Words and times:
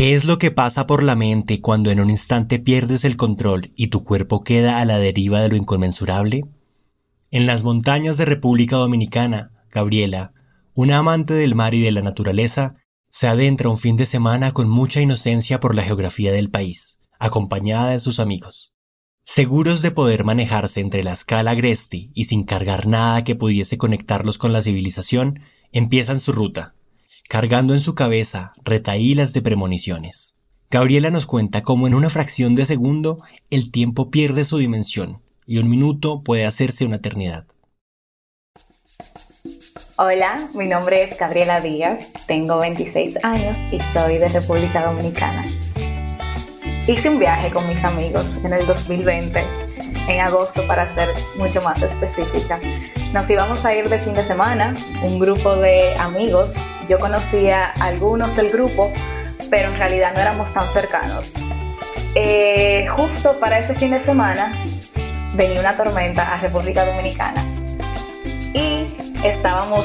¿Qué 0.00 0.14
es 0.14 0.24
lo 0.24 0.38
que 0.38 0.50
pasa 0.50 0.86
por 0.86 1.02
la 1.02 1.14
mente 1.14 1.60
cuando 1.60 1.90
en 1.90 2.00
un 2.00 2.08
instante 2.08 2.58
pierdes 2.58 3.04
el 3.04 3.18
control 3.18 3.70
y 3.76 3.88
tu 3.88 4.02
cuerpo 4.02 4.42
queda 4.42 4.80
a 4.80 4.86
la 4.86 4.98
deriva 4.98 5.42
de 5.42 5.50
lo 5.50 5.56
inconmensurable? 5.56 6.46
En 7.30 7.44
las 7.44 7.64
montañas 7.64 8.16
de 8.16 8.24
República 8.24 8.76
Dominicana, 8.76 9.50
Gabriela, 9.70 10.32
una 10.72 10.96
amante 10.96 11.34
del 11.34 11.54
mar 11.54 11.74
y 11.74 11.82
de 11.82 11.92
la 11.92 12.00
naturaleza, 12.00 12.76
se 13.10 13.28
adentra 13.28 13.68
un 13.68 13.76
fin 13.76 13.98
de 13.98 14.06
semana 14.06 14.52
con 14.52 14.70
mucha 14.70 15.02
inocencia 15.02 15.60
por 15.60 15.74
la 15.74 15.82
geografía 15.82 16.32
del 16.32 16.48
país, 16.48 17.02
acompañada 17.18 17.90
de 17.90 18.00
sus 18.00 18.20
amigos. 18.20 18.72
Seguros 19.24 19.82
de 19.82 19.90
poder 19.90 20.24
manejarse 20.24 20.80
entre 20.80 21.02
la 21.02 21.12
escala 21.12 21.50
agreste 21.50 22.08
y 22.14 22.24
sin 22.24 22.44
cargar 22.44 22.86
nada 22.86 23.22
que 23.22 23.36
pudiese 23.36 23.76
conectarlos 23.76 24.38
con 24.38 24.54
la 24.54 24.62
civilización, 24.62 25.40
empiezan 25.72 26.20
su 26.20 26.32
ruta, 26.32 26.74
cargando 27.30 27.74
en 27.74 27.80
su 27.80 27.94
cabeza 27.94 28.52
retaílas 28.64 29.32
de 29.32 29.40
premoniciones. 29.40 30.34
Gabriela 30.68 31.10
nos 31.10 31.26
cuenta 31.26 31.62
cómo 31.62 31.86
en 31.86 31.94
una 31.94 32.10
fracción 32.10 32.56
de 32.56 32.64
segundo 32.64 33.22
el 33.50 33.70
tiempo 33.70 34.10
pierde 34.10 34.42
su 34.42 34.58
dimensión 34.58 35.22
y 35.46 35.58
un 35.58 35.70
minuto 35.70 36.22
puede 36.24 36.44
hacerse 36.44 36.84
una 36.84 36.96
eternidad. 36.96 37.46
Hola, 39.94 40.48
mi 40.54 40.66
nombre 40.66 41.04
es 41.04 41.16
Gabriela 41.16 41.60
Díaz, 41.60 42.12
tengo 42.26 42.58
26 42.58 43.24
años 43.24 43.56
y 43.70 43.78
soy 43.94 44.18
de 44.18 44.28
República 44.28 44.84
Dominicana. 44.84 45.46
Hice 46.88 47.08
un 47.10 47.20
viaje 47.20 47.52
con 47.52 47.68
mis 47.68 47.82
amigos 47.84 48.26
en 48.42 48.52
el 48.54 48.66
2020, 48.66 49.40
en 50.08 50.20
agosto 50.20 50.66
para 50.66 50.92
ser 50.92 51.08
mucho 51.38 51.62
más 51.62 51.80
específica. 51.80 52.58
Nos 53.12 53.30
íbamos 53.30 53.64
a 53.64 53.72
ir 53.72 53.88
de 53.88 54.00
fin 54.00 54.14
de 54.14 54.24
semana, 54.24 54.74
un 55.04 55.20
grupo 55.20 55.54
de 55.54 55.94
amigos 55.94 56.50
yo 56.90 56.98
conocía 56.98 57.72
a 57.78 57.84
algunos 57.84 58.34
del 58.34 58.50
grupo, 58.50 58.92
pero 59.48 59.68
en 59.68 59.78
realidad 59.78 60.12
no 60.12 60.20
éramos 60.20 60.52
tan 60.52 60.66
cercanos. 60.72 61.30
Eh, 62.16 62.84
justo 62.88 63.38
para 63.38 63.60
ese 63.60 63.76
fin 63.76 63.92
de 63.92 64.00
semana 64.00 64.52
venía 65.34 65.60
una 65.60 65.76
tormenta 65.76 66.34
a 66.34 66.38
República 66.38 66.84
Dominicana 66.84 67.44
y 68.52 68.86
estábamos 69.22 69.84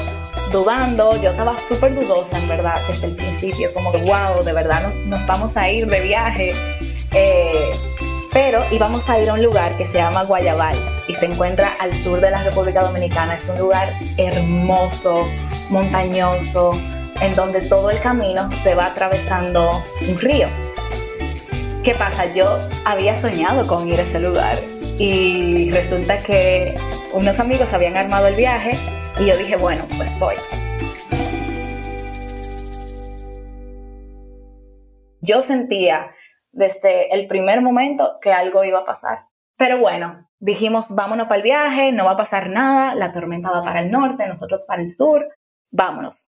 dudando, 0.50 1.14
yo 1.22 1.30
estaba 1.30 1.56
súper 1.68 1.94
dudosa 1.94 2.38
en 2.38 2.48
verdad 2.48 2.80
desde 2.88 3.06
el 3.06 3.14
principio, 3.14 3.72
como 3.72 3.92
que 3.92 3.98
wow, 3.98 4.42
de 4.44 4.52
verdad 4.52 4.92
nos, 5.04 5.24
vamos 5.26 5.56
a 5.56 5.70
ir 5.70 5.86
de 5.86 6.00
viaje, 6.00 6.54
eh, 7.12 7.70
pero 8.32 8.64
íbamos 8.72 9.08
a 9.08 9.20
ir 9.20 9.30
a 9.30 9.34
un 9.34 9.42
lugar 9.44 9.76
que 9.76 9.86
se 9.86 9.98
llama 9.98 10.24
Guayabal 10.24 10.76
y 11.06 11.14
se 11.14 11.26
encuentra 11.26 11.76
al 11.78 11.96
sur 11.96 12.20
de 12.20 12.32
la 12.32 12.42
República 12.42 12.82
Dominicana, 12.82 13.36
es 13.36 13.48
un 13.48 13.58
lugar 13.58 13.92
hermoso, 14.18 15.22
montañoso, 15.70 16.72
en 17.20 17.34
donde 17.34 17.60
todo 17.62 17.90
el 17.90 18.00
camino 18.00 18.50
se 18.62 18.74
va 18.74 18.86
atravesando 18.86 19.82
un 20.08 20.18
río. 20.18 20.48
¿Qué 21.82 21.94
pasa? 21.94 22.32
Yo 22.34 22.56
había 22.84 23.20
soñado 23.20 23.66
con 23.66 23.88
ir 23.88 23.98
a 23.98 24.02
ese 24.02 24.18
lugar 24.18 24.56
y 24.98 25.70
resulta 25.70 26.16
que 26.18 26.76
unos 27.12 27.38
amigos 27.38 27.72
habían 27.72 27.96
armado 27.96 28.26
el 28.26 28.34
viaje 28.34 28.72
y 29.18 29.26
yo 29.26 29.36
dije, 29.36 29.56
bueno, 29.56 29.84
pues 29.96 30.18
voy. 30.18 30.34
Yo 35.20 35.42
sentía 35.42 36.12
desde 36.52 37.12
el 37.14 37.26
primer 37.26 37.60
momento 37.60 38.18
que 38.20 38.32
algo 38.32 38.64
iba 38.64 38.80
a 38.80 38.84
pasar. 38.84 39.26
Pero 39.56 39.78
bueno, 39.78 40.28
dijimos, 40.38 40.94
vámonos 40.94 41.26
para 41.26 41.36
el 41.36 41.42
viaje, 41.42 41.92
no 41.92 42.04
va 42.04 42.12
a 42.12 42.16
pasar 42.16 42.50
nada, 42.50 42.94
la 42.94 43.12
tormenta 43.12 43.50
va 43.50 43.62
para 43.62 43.80
el 43.80 43.90
norte, 43.90 44.26
nosotros 44.26 44.64
para 44.66 44.82
el 44.82 44.88
sur, 44.88 45.26
vámonos. 45.70 46.26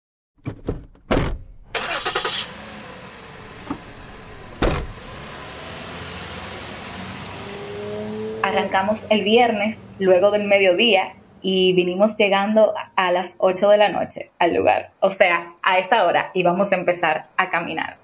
Arrancamos 8.42 9.00
el 9.08 9.24
viernes, 9.24 9.78
luego 9.98 10.30
del 10.30 10.44
mediodía, 10.44 11.14
y 11.42 11.74
vinimos 11.74 12.16
llegando 12.16 12.72
a 12.96 13.12
las 13.12 13.32
8 13.38 13.68
de 13.68 13.76
la 13.76 13.88
noche 13.90 14.30
al 14.38 14.54
lugar. 14.54 14.86
O 15.00 15.10
sea, 15.10 15.44
a 15.62 15.78
esa 15.78 16.04
hora 16.04 16.26
íbamos 16.34 16.72
a 16.72 16.76
empezar 16.76 17.24
a 17.36 17.50
caminar. 17.50 17.96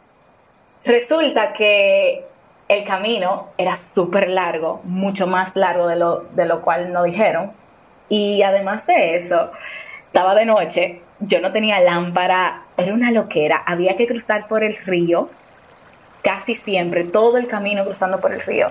Resulta 0.84 1.52
que 1.52 2.20
el 2.68 2.84
camino 2.84 3.42
era 3.58 3.76
súper 3.76 4.30
largo, 4.30 4.80
mucho 4.84 5.26
más 5.26 5.56
largo 5.56 5.86
de 5.88 5.96
lo, 5.96 6.20
de 6.20 6.46
lo 6.46 6.62
cual 6.62 6.92
nos 6.92 7.04
dijeron. 7.04 7.50
Y 8.08 8.42
además 8.42 8.86
de 8.86 9.16
eso, 9.16 9.50
estaba 10.06 10.34
de 10.34 10.44
noche, 10.44 11.00
yo 11.20 11.40
no 11.40 11.52
tenía 11.52 11.80
lámpara, 11.80 12.62
era 12.76 12.94
una 12.94 13.10
loquera, 13.10 13.62
había 13.66 13.96
que 13.96 14.06
cruzar 14.06 14.46
por 14.48 14.64
el 14.64 14.76
río, 14.76 15.28
casi 16.22 16.54
siempre, 16.54 17.04
todo 17.04 17.36
el 17.36 17.46
camino 17.46 17.84
cruzando 17.84 18.20
por 18.20 18.32
el 18.32 18.40
río. 18.40 18.68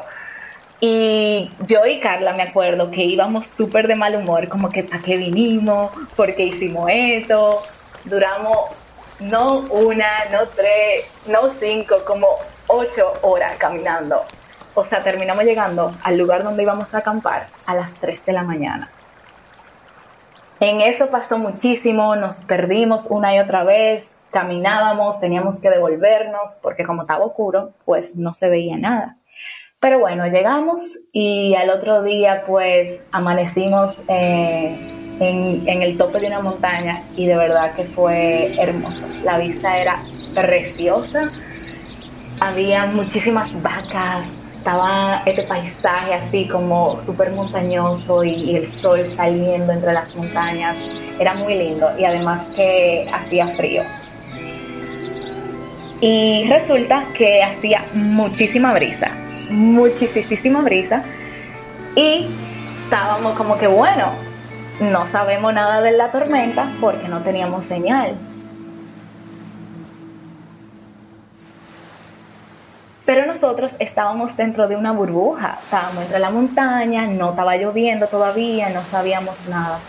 Y 0.82 1.52
yo 1.68 1.86
y 1.86 2.00
Carla 2.00 2.34
me 2.34 2.44
acuerdo 2.44 2.90
que 2.90 3.04
íbamos 3.04 3.46
súper 3.46 3.88
de 3.88 3.96
mal 3.96 4.16
humor, 4.16 4.48
como 4.48 4.70
que 4.70 4.84
para 4.84 5.02
qué 5.02 5.18
vinimos, 5.18 5.92
por 6.16 6.34
qué 6.36 6.44
hicimos 6.44 6.90
esto. 6.92 7.62
Duramos 8.06 8.58
no 9.20 9.60
una, 9.72 10.08
no 10.32 10.48
tres, 10.56 11.06
no 11.28 11.50
cinco, 11.50 11.96
como 12.06 12.28
ocho 12.68 13.12
horas 13.22 13.58
caminando. 13.58 14.24
O 14.74 14.86
sea, 14.86 15.04
terminamos 15.04 15.44
llegando 15.44 15.94
al 16.04 16.18
lugar 16.18 16.44
donde 16.44 16.64
íbamos 16.64 16.94
a 16.94 17.00
acampar 17.00 17.48
a 17.66 17.76
las 17.76 17.96
3 17.96 18.26
de 18.26 18.32
la 18.32 18.44
mañana. 18.44 18.90
En 20.60 20.82
eso 20.82 21.10
pasó 21.10 21.38
muchísimo, 21.38 22.16
nos 22.16 22.38
perdimos 22.38 23.08
una 23.10 23.34
y 23.34 23.40
otra 23.40 23.64
vez, 23.64 24.12
caminábamos, 24.32 25.20
teníamos 25.20 25.60
que 25.60 25.70
devolvernos 25.70 26.58
porque 26.62 26.84
como 26.84 27.04
estaba 27.04 27.26
oscuro, 27.26 27.66
pues 27.86 28.16
no 28.16 28.34
se 28.34 28.50
veía 28.50 28.78
nada. 28.78 29.16
Pero 29.80 30.00
bueno, 30.00 30.28
llegamos 30.28 30.82
y 31.14 31.56
al 31.56 31.70
otro 31.70 32.04
día 32.04 32.44
pues 32.46 33.00
amanecimos 33.14 33.98
eh, 34.10 34.76
en, 35.22 35.66
en, 35.66 35.82
el 35.82 35.98
tope 35.98 36.20
de 36.20 36.28
una 36.28 36.42
montaña 36.42 37.04
y 37.16 37.26
de 37.26 37.38
verdad 37.38 37.74
que 37.74 37.86
fue 37.86 38.62
hermoso. 38.62 39.04
La 39.24 39.38
vista 39.38 39.78
era 39.78 40.04
preciosa, 40.36 41.32
había 42.42 42.86
muchísimas 42.88 43.62
vacas, 43.62 44.26
estaba 44.60 45.24
este 45.26 45.44
paisaje 45.44 46.14
así 46.14 46.46
como 46.46 47.00
súper 47.06 47.32
montañoso 47.32 48.26
y, 48.26 48.58
el 48.58 48.68
sol 48.68 49.08
saliendo 49.08 49.72
entre 49.72 49.94
las 49.94 50.14
montañas. 50.16 50.78
Era 51.18 51.34
muy 51.34 51.56
lindo 51.56 51.90
y 51.98 52.04
además 52.04 52.52
que 52.56 53.10
hacía 53.12 53.48
frío. 53.48 53.84
Y 56.02 56.46
resulta 56.50 57.06
que 57.14 57.42
hacía 57.42 57.86
muchísima 57.94 58.74
brisa, 58.74 59.12
muchísima 59.50 60.62
brisa. 60.62 61.04
Y 61.96 62.28
estábamos 62.84 63.38
como 63.38 63.58
que, 63.58 63.68
bueno, 63.68 64.12
no 64.82 65.08
sabemos 65.08 65.54
nada 65.54 65.82
de 65.82 65.92
la 65.92 66.12
tormenta 66.12 66.70
porque 66.82 67.08
no 67.08 67.22
teníamos 67.22 67.66
señal. 67.66 68.16
Pero 73.10 73.26
nosotros 73.26 73.76
estábamos 73.80 74.38
dentro 74.38 74.68
de 74.68 74.76
una 74.76 74.92
burbuja, 74.92 75.58
estábamos 75.64 76.04
entre 76.04 76.20
la 76.20 76.30
montaña, 76.30 77.08
no 77.08 77.32
estaba 77.32 77.58
lloviendo 77.58 78.06
todavía, 78.06 78.70
no 78.70 78.86
sabíamos 78.86 79.36
nada. 79.48 79.80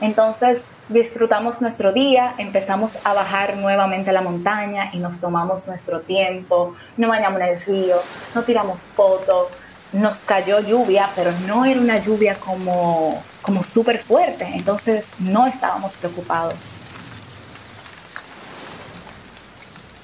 Entonces 0.00 0.64
disfrutamos 0.88 1.60
nuestro 1.60 1.92
día, 1.92 2.34
empezamos 2.38 2.98
a 3.04 3.14
bajar 3.14 3.56
nuevamente 3.58 4.10
la 4.10 4.22
montaña 4.22 4.90
y 4.92 4.98
nos 4.98 5.20
tomamos 5.20 5.68
nuestro 5.68 6.00
tiempo, 6.00 6.74
no 6.96 7.06
bañamos 7.06 7.40
en 7.42 7.46
el 7.46 7.60
río, 7.60 7.98
no 8.34 8.42
tiramos 8.42 8.78
fotos, 8.96 9.46
nos 9.92 10.16
cayó 10.16 10.58
lluvia, 10.58 11.10
pero 11.14 11.30
no 11.46 11.64
era 11.64 11.80
una 11.80 11.98
lluvia 11.98 12.34
como, 12.34 13.22
como 13.40 13.62
súper 13.62 14.00
fuerte, 14.00 14.50
entonces 14.52 15.06
no 15.20 15.46
estábamos 15.46 15.94
preocupados. 15.94 16.54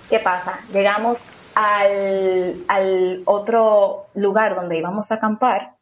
¿Qué 0.09 0.21
pasa? 0.21 0.61
Llegamos 0.73 1.19
al, 1.59 2.55
al 2.69 3.23
otro 3.25 4.07
lugar 4.15 4.55
donde 4.55 4.77
íbamos 4.77 5.11
a 5.11 5.17
acampar, 5.17 5.75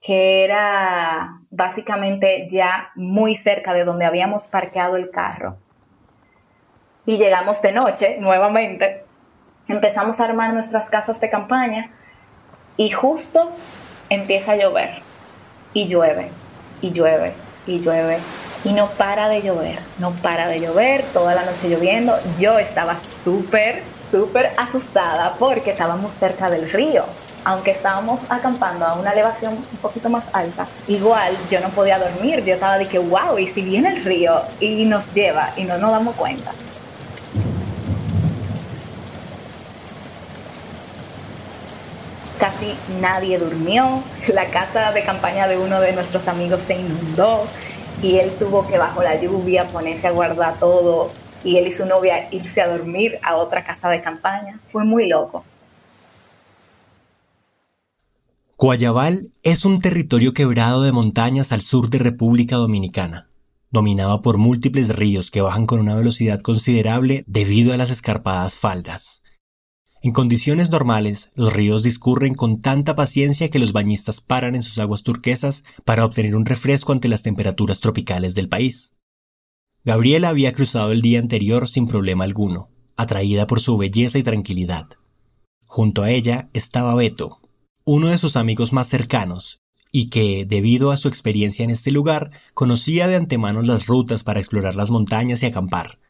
que 0.00 0.42
era 0.42 1.38
básicamente 1.50 2.48
ya 2.50 2.90
muy 2.96 3.36
cerca 3.36 3.72
de 3.74 3.84
donde 3.84 4.06
habíamos 4.06 4.48
parqueado 4.48 4.96
el 4.96 5.12
carro. 5.12 5.56
Y 7.04 7.16
llegamos 7.16 7.62
de 7.62 7.70
noche 7.70 8.16
nuevamente, 8.18 9.04
empezamos 9.68 10.18
a 10.18 10.24
armar 10.24 10.52
nuestras 10.52 10.90
casas 10.90 11.20
de 11.20 11.30
campaña 11.30 11.92
y 12.76 12.90
justo 12.90 13.52
empieza 14.08 14.52
a 14.52 14.56
llover. 14.56 14.90
Y 15.74 15.86
llueve, 15.86 16.30
y 16.82 16.90
llueve, 16.90 17.34
y 17.68 17.78
llueve. 17.78 18.18
Y 18.64 18.72
no 18.72 18.88
para 18.88 19.28
de 19.28 19.42
llover, 19.42 19.78
no 20.00 20.10
para 20.10 20.48
de 20.48 20.58
llover, 20.58 21.04
toda 21.12 21.36
la 21.36 21.44
noche 21.44 21.68
lloviendo. 21.68 22.16
Yo 22.40 22.58
estaba 22.58 22.96
súper, 23.22 23.82
súper 24.10 24.52
asustada 24.56 25.34
porque 25.38 25.70
estábamos 25.70 26.12
cerca 26.18 26.50
del 26.50 26.70
río. 26.70 27.04
Aunque 27.44 27.70
estábamos 27.70 28.22
acampando 28.28 28.84
a 28.84 28.94
una 28.94 29.12
elevación 29.12 29.54
un 29.54 29.78
poquito 29.80 30.08
más 30.08 30.24
alta, 30.32 30.66
igual 30.88 31.32
yo 31.48 31.60
no 31.60 31.68
podía 31.68 31.98
dormir. 31.98 32.44
Yo 32.44 32.54
estaba 32.54 32.76
de 32.76 32.88
que, 32.88 32.98
wow, 32.98 33.38
y 33.38 33.46
si 33.46 33.62
viene 33.62 33.90
el 33.90 34.04
río 34.04 34.40
y 34.58 34.84
nos 34.84 35.14
lleva 35.14 35.50
y 35.56 35.62
no 35.64 35.78
nos 35.78 35.92
damos 35.92 36.16
cuenta. 36.16 36.50
casi 42.38 42.74
nadie 43.00 43.38
durmió, 43.38 44.02
la 44.28 44.46
casa 44.46 44.92
de 44.92 45.02
campaña 45.02 45.48
de 45.48 45.58
uno 45.58 45.80
de 45.80 45.92
nuestros 45.92 46.28
amigos 46.28 46.60
se 46.66 46.74
inundó 46.74 47.44
y 48.02 48.18
él 48.18 48.30
tuvo 48.38 48.66
que 48.66 48.78
bajo 48.78 49.02
la 49.02 49.20
lluvia 49.20 49.64
ponerse 49.64 50.06
a 50.06 50.10
guardar 50.10 50.54
todo 50.58 51.10
y 51.44 51.56
él 51.56 51.68
y 51.68 51.72
su 51.72 51.86
novia 51.86 52.28
irse 52.32 52.60
a 52.60 52.68
dormir 52.68 53.18
a 53.22 53.36
otra 53.36 53.64
casa 53.64 53.88
de 53.88 54.02
campaña. 54.02 54.58
Fue 54.68 54.84
muy 54.84 55.08
loco. 55.08 55.44
Guayabal 58.58 59.30
es 59.42 59.66
un 59.66 59.82
territorio 59.82 60.32
quebrado 60.32 60.82
de 60.82 60.90
montañas 60.90 61.52
al 61.52 61.60
sur 61.60 61.90
de 61.90 61.98
República 61.98 62.56
Dominicana, 62.56 63.28
dominado 63.70 64.22
por 64.22 64.38
múltiples 64.38 64.96
ríos 64.96 65.30
que 65.30 65.42
bajan 65.42 65.66
con 65.66 65.78
una 65.78 65.94
velocidad 65.94 66.40
considerable 66.40 67.22
debido 67.26 67.74
a 67.74 67.76
las 67.76 67.90
escarpadas 67.90 68.56
faldas. 68.56 69.22
En 70.02 70.12
condiciones 70.12 70.70
normales, 70.70 71.30
los 71.34 71.52
ríos 71.52 71.82
discurren 71.82 72.34
con 72.34 72.60
tanta 72.60 72.94
paciencia 72.94 73.50
que 73.50 73.58
los 73.58 73.72
bañistas 73.72 74.20
paran 74.20 74.54
en 74.54 74.62
sus 74.62 74.78
aguas 74.78 75.02
turquesas 75.02 75.64
para 75.84 76.04
obtener 76.04 76.36
un 76.36 76.46
refresco 76.46 76.92
ante 76.92 77.08
las 77.08 77.22
temperaturas 77.22 77.80
tropicales 77.80 78.34
del 78.34 78.48
país. 78.48 78.94
Gabriela 79.86 80.30
había 80.30 80.52
cruzado 80.52 80.90
el 80.90 81.00
día 81.00 81.20
anterior 81.20 81.68
sin 81.68 81.86
problema 81.86 82.24
alguno, 82.24 82.70
atraída 82.96 83.46
por 83.46 83.60
su 83.60 83.78
belleza 83.78 84.18
y 84.18 84.24
tranquilidad. 84.24 84.88
Junto 85.68 86.02
a 86.02 86.10
ella 86.10 86.50
estaba 86.54 86.96
Beto, 86.96 87.38
uno 87.84 88.08
de 88.08 88.18
sus 88.18 88.34
amigos 88.34 88.72
más 88.72 88.88
cercanos, 88.88 89.60
y 89.92 90.10
que, 90.10 90.44
debido 90.44 90.90
a 90.90 90.96
su 90.96 91.06
experiencia 91.06 91.64
en 91.64 91.70
este 91.70 91.92
lugar, 91.92 92.32
conocía 92.52 93.06
de 93.06 93.14
antemano 93.14 93.62
las 93.62 93.86
rutas 93.86 94.24
para 94.24 94.40
explorar 94.40 94.74
las 94.74 94.90
montañas 94.90 95.44
y 95.44 95.46
acampar. 95.46 96.00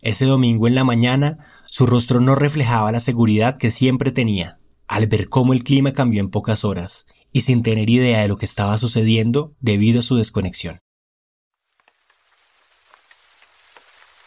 Ese 0.00 0.26
domingo 0.26 0.68
en 0.68 0.76
la 0.76 0.84
mañana, 0.84 1.38
su 1.66 1.86
rostro 1.86 2.20
no 2.20 2.36
reflejaba 2.36 2.92
la 2.92 3.00
seguridad 3.00 3.56
que 3.56 3.72
siempre 3.72 4.12
tenía, 4.12 4.60
al 4.86 5.08
ver 5.08 5.28
cómo 5.28 5.52
el 5.52 5.64
clima 5.64 5.92
cambió 5.94 6.20
en 6.20 6.30
pocas 6.30 6.64
horas, 6.64 7.06
y 7.32 7.40
sin 7.40 7.64
tener 7.64 7.90
idea 7.90 8.20
de 8.20 8.28
lo 8.28 8.36
que 8.36 8.46
estaba 8.46 8.78
sucediendo 8.78 9.52
debido 9.58 9.98
a 9.98 10.02
su 10.04 10.14
desconexión. 10.14 10.78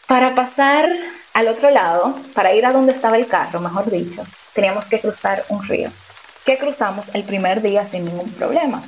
Para 0.08 0.34
pasar 0.34 0.88
al 1.34 1.48
otro 1.48 1.68
lado, 1.68 2.18
para 2.34 2.54
ir 2.54 2.64
a 2.64 2.72
donde 2.72 2.92
estaba 2.92 3.18
el 3.18 3.26
carro, 3.26 3.60
mejor 3.60 3.90
dicho, 3.90 4.24
teníamos 4.54 4.86
que 4.86 5.00
cruzar 5.00 5.44
un 5.50 5.62
río, 5.68 5.90
que 6.46 6.56
cruzamos 6.56 7.10
el 7.12 7.24
primer 7.24 7.60
día 7.60 7.84
sin 7.84 8.06
ningún 8.06 8.32
problema. 8.32 8.82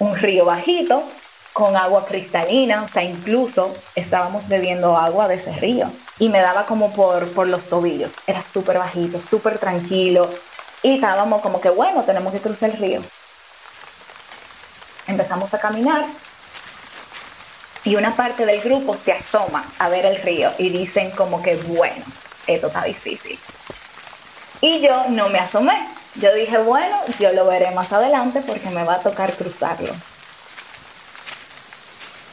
Un 0.00 0.16
río 0.16 0.44
bajito, 0.44 1.04
con 1.52 1.76
agua 1.76 2.06
cristalina, 2.06 2.82
o 2.82 2.88
sea, 2.88 3.04
incluso 3.04 3.72
estábamos 3.94 4.48
bebiendo 4.48 4.96
agua 4.96 5.28
de 5.28 5.36
ese 5.36 5.52
río 5.52 5.92
y 6.18 6.28
me 6.28 6.40
daba 6.40 6.66
como 6.66 6.92
por, 6.92 7.30
por 7.34 7.46
los 7.46 7.68
tobillos. 7.68 8.14
Era 8.26 8.42
súper 8.42 8.78
bajito, 8.78 9.20
súper 9.20 9.58
tranquilo 9.58 10.28
y 10.82 10.96
estábamos 10.96 11.40
como 11.40 11.60
que, 11.60 11.70
bueno, 11.70 12.02
tenemos 12.02 12.32
que 12.32 12.40
cruzar 12.40 12.70
el 12.70 12.78
río. 12.78 13.02
Empezamos 15.06 15.54
a 15.54 15.60
caminar 15.60 16.04
y 17.84 17.96
una 17.96 18.14
parte 18.16 18.44
del 18.44 18.60
grupo 18.60 18.96
se 18.96 19.12
asoma 19.12 19.64
a 19.78 19.88
ver 19.88 20.04
el 20.04 20.16
río 20.22 20.52
y 20.58 20.70
dicen 20.70 21.10
como 21.12 21.42
que, 21.42 21.56
bueno, 21.56 22.04
esto 22.46 22.66
está 22.68 22.84
difícil. 22.84 23.38
Y 24.60 24.80
yo 24.80 25.06
no 25.08 25.28
me 25.28 25.38
asomé. 25.38 25.78
Yo 26.16 26.34
dije, 26.34 26.58
bueno, 26.58 26.96
yo 27.20 27.32
lo 27.32 27.46
veré 27.46 27.70
más 27.70 27.92
adelante 27.92 28.42
porque 28.44 28.70
me 28.70 28.82
va 28.82 28.94
a 28.94 29.00
tocar 29.00 29.32
cruzarlo. 29.34 29.92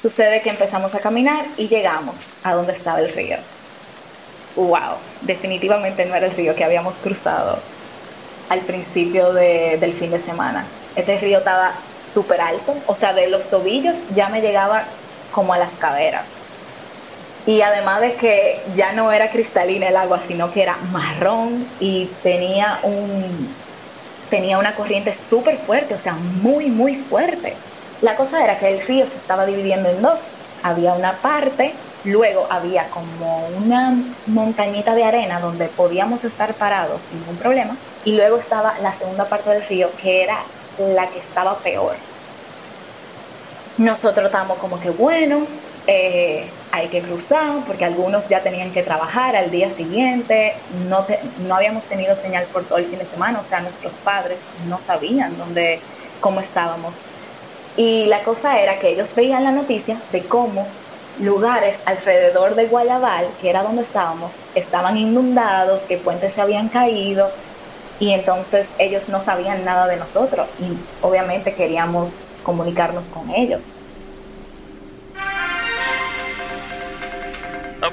Sucede 0.01 0.42
que 0.42 0.50
empezamos 0.50 0.95
a 0.95 1.00
caminar 1.00 1.45
y 1.57 1.68
llegamos 1.68 2.15
a 2.44 2.53
donde 2.53 2.74
estaba 2.74 3.00
el 3.00 3.13
río. 3.13 3.38
¡Wow! 4.56 4.97
Definitivamente 5.21 6.06
no 6.06 6.15
era 6.15 6.25
el 6.27 6.36
río 6.36 6.56
que 6.56 6.63
habíamos 6.63 6.95
cruzado 6.95 7.59
al 8.50 8.62
principio 8.62 9.33
del 9.33 9.94
fin 9.94 10.12
de 10.12 10.19
semana. 10.19 10.65
Este 10.95 11.19
río 11.19 11.39
estaba 11.39 11.74
súper 12.13 12.39
alto, 12.42 12.75
o 12.88 12.95
sea, 12.95 13.13
de 13.13 13.30
los 13.30 13.50
tobillos 13.50 13.97
ya 14.13 14.30
me 14.30 14.42
llegaba 14.42 14.86
como 15.35 15.53
a 15.53 15.57
las 15.57 15.73
caderas. 15.73 16.23
Y 17.45 17.61
además 17.61 18.01
de 18.01 18.13
que 18.15 18.59
ya 18.75 18.93
no 18.93 19.11
era 19.11 19.29
cristalina 19.29 19.89
el 19.89 19.97
agua, 19.97 20.21
sino 20.25 20.51
que 20.51 20.63
era 20.63 20.77
marrón 20.91 21.67
y 21.79 22.05
tenía 22.23 22.79
un 22.81 23.53
tenía 24.29 24.57
una 24.57 24.73
corriente 24.73 25.13
súper 25.13 25.57
fuerte, 25.57 25.93
o 25.93 25.99
sea, 25.99 26.13
muy, 26.13 26.69
muy 26.69 26.95
fuerte. 26.95 27.53
La 28.01 28.15
cosa 28.15 28.43
era 28.43 28.57
que 28.57 28.69
el 28.69 28.81
río 28.87 29.05
se 29.05 29.17
estaba 29.17 29.45
dividiendo 29.45 29.89
en 29.89 30.01
dos. 30.01 30.21
Había 30.63 30.93
una 30.93 31.13
parte, 31.13 31.73
luego 32.05 32.47
había 32.49 32.85
como 32.89 33.47
una 33.57 33.93
montañita 34.25 34.95
de 34.95 35.03
arena 35.03 35.39
donde 35.39 35.67
podíamos 35.67 36.23
estar 36.23 36.55
parados 36.55 36.99
sin 37.09 37.19
ningún 37.19 37.37
problema, 37.37 37.75
y 38.03 38.13
luego 38.13 38.37
estaba 38.37 38.73
la 38.81 38.93
segunda 38.93 39.25
parte 39.25 39.51
del 39.51 39.63
río 39.67 39.89
que 40.01 40.23
era 40.23 40.37
la 40.79 41.07
que 41.07 41.19
estaba 41.19 41.57
peor. 41.59 41.95
Nosotros 43.77 44.25
estábamos 44.27 44.57
como 44.57 44.80
que 44.80 44.89
bueno, 44.89 45.45
eh, 45.88 46.48
hay 46.72 46.88
que 46.88 47.01
cruzar 47.01 47.60
porque 47.68 47.86
algunos 47.86 48.27
ya 48.27 48.42
tenían 48.42 48.72
que 48.72 48.83
trabajar 48.83 49.36
al 49.36 49.51
día 49.51 49.69
siguiente, 49.74 50.54
no, 50.89 51.06
no 51.48 51.56
habíamos 51.56 51.83
tenido 51.86 52.16
señal 52.16 52.45
por 52.51 52.63
todo 52.63 52.80
el 52.80 52.86
fin 52.86 52.99
de 52.99 53.06
semana, 53.06 53.40
o 53.40 53.47
sea, 53.47 53.59
nuestros 53.61 53.94
padres 54.04 54.38
no 54.68 54.80
sabían 54.85 55.38
dónde, 55.38 55.80
cómo 56.21 56.40
estábamos. 56.40 56.94
Y 57.78 58.06
la 58.06 58.19
cosa 58.23 58.59
era 58.59 58.80
que 58.80 58.90
ellos 58.90 59.14
veían 59.16 59.44
la 59.44 59.52
noticia 59.52 59.97
de 60.11 60.21
cómo 60.21 60.66
lugares 61.19 61.78
alrededor 61.85 62.56
de 62.56 62.68
Guayabal, 62.68 63.28
que 63.42 63.49
era 63.49 63.64
donde 63.64 63.81
estábamos, 63.81 64.31
estaban 64.56 64.97
inundados, 64.97 65.83
que 65.83 65.97
puentes 65.97 66.33
se 66.33 66.42
habían 66.42 66.69
caído 66.69 67.30
y 67.99 68.11
entonces 68.11 68.68
ellos 68.80 69.07
no 69.07 69.23
sabían 69.23 69.64
nada 69.64 69.88
de 69.88 69.97
nosotros 69.97 70.47
y 70.59 71.06
obviamente 71.06 71.54
queríamos 71.54 72.11
comunicarnos 72.44 73.06
con 73.06 73.30
ellos. 73.33 73.61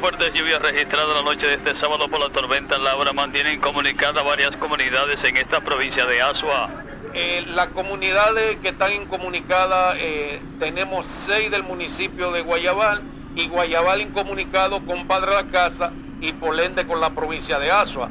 La 0.03 0.09
fuerte 0.09 0.37
lluvia 0.37 0.59
registrada 0.59 1.15
la 1.15 1.23
noche 1.23 1.47
de 1.47 1.55
este 1.55 1.77
sábado 1.77 2.09
por 2.09 2.19
la 2.19 2.29
tormenta 2.31 2.77
Laura 2.77 3.13
mantienen 3.13 3.61
comunicadas 3.61 4.25
varias 4.25 4.57
comunidades 4.57 5.23
en 5.23 5.37
esta 5.37 5.61
provincia 5.61 6.05
de 6.07 6.21
Asua. 6.21 6.71
Eh, 7.15 7.45
las 7.47 7.69
comunidades 7.69 8.59
que 8.59 8.71
están 8.71 8.95
incomunicadas, 8.95 9.95
eh, 10.01 10.41
tenemos 10.59 11.07
seis 11.25 11.53
del 11.53 11.63
municipio 11.63 12.33
de 12.33 12.43
Guayabal 12.43 13.01
y 13.37 13.47
Guayabal 13.47 14.01
incomunicado 14.01 14.85
con 14.85 15.07
Padre 15.07 15.35
la 15.35 15.45
Casa 15.45 15.93
y 16.21 16.33
Polente 16.33 16.85
con 16.85 17.01
la 17.01 17.11
provincia 17.11 17.61
de 17.61 17.71
Asua. 17.71 18.11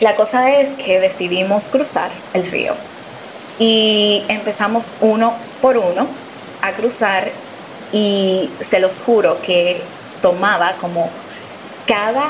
La 0.00 0.14
cosa 0.14 0.50
es 0.60 0.72
que 0.72 1.00
decidimos 1.00 1.64
cruzar 1.64 2.10
el 2.34 2.50
río 2.50 2.74
y 3.58 4.22
empezamos 4.28 4.84
uno 5.00 5.32
por 5.62 5.78
uno 5.78 6.06
a 6.60 6.72
cruzar 6.72 7.30
y 7.94 8.50
se 8.68 8.80
los 8.80 8.98
juro 8.98 9.40
que 9.40 9.80
tomaba 10.20 10.72
como 10.80 11.08
cada 11.86 12.28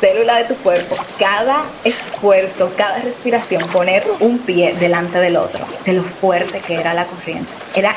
célula 0.00 0.36
de 0.36 0.44
tu 0.44 0.54
cuerpo, 0.54 0.94
cada 1.18 1.64
esfuerzo, 1.82 2.72
cada 2.76 2.98
respiración, 2.98 3.68
poner 3.70 4.04
un 4.20 4.38
pie 4.38 4.72
delante 4.78 5.18
del 5.18 5.36
otro, 5.36 5.66
de 5.84 5.94
lo 5.94 6.04
fuerte 6.04 6.60
que 6.60 6.76
era 6.76 6.94
la 6.94 7.06
corriente. 7.06 7.50
Era 7.74 7.96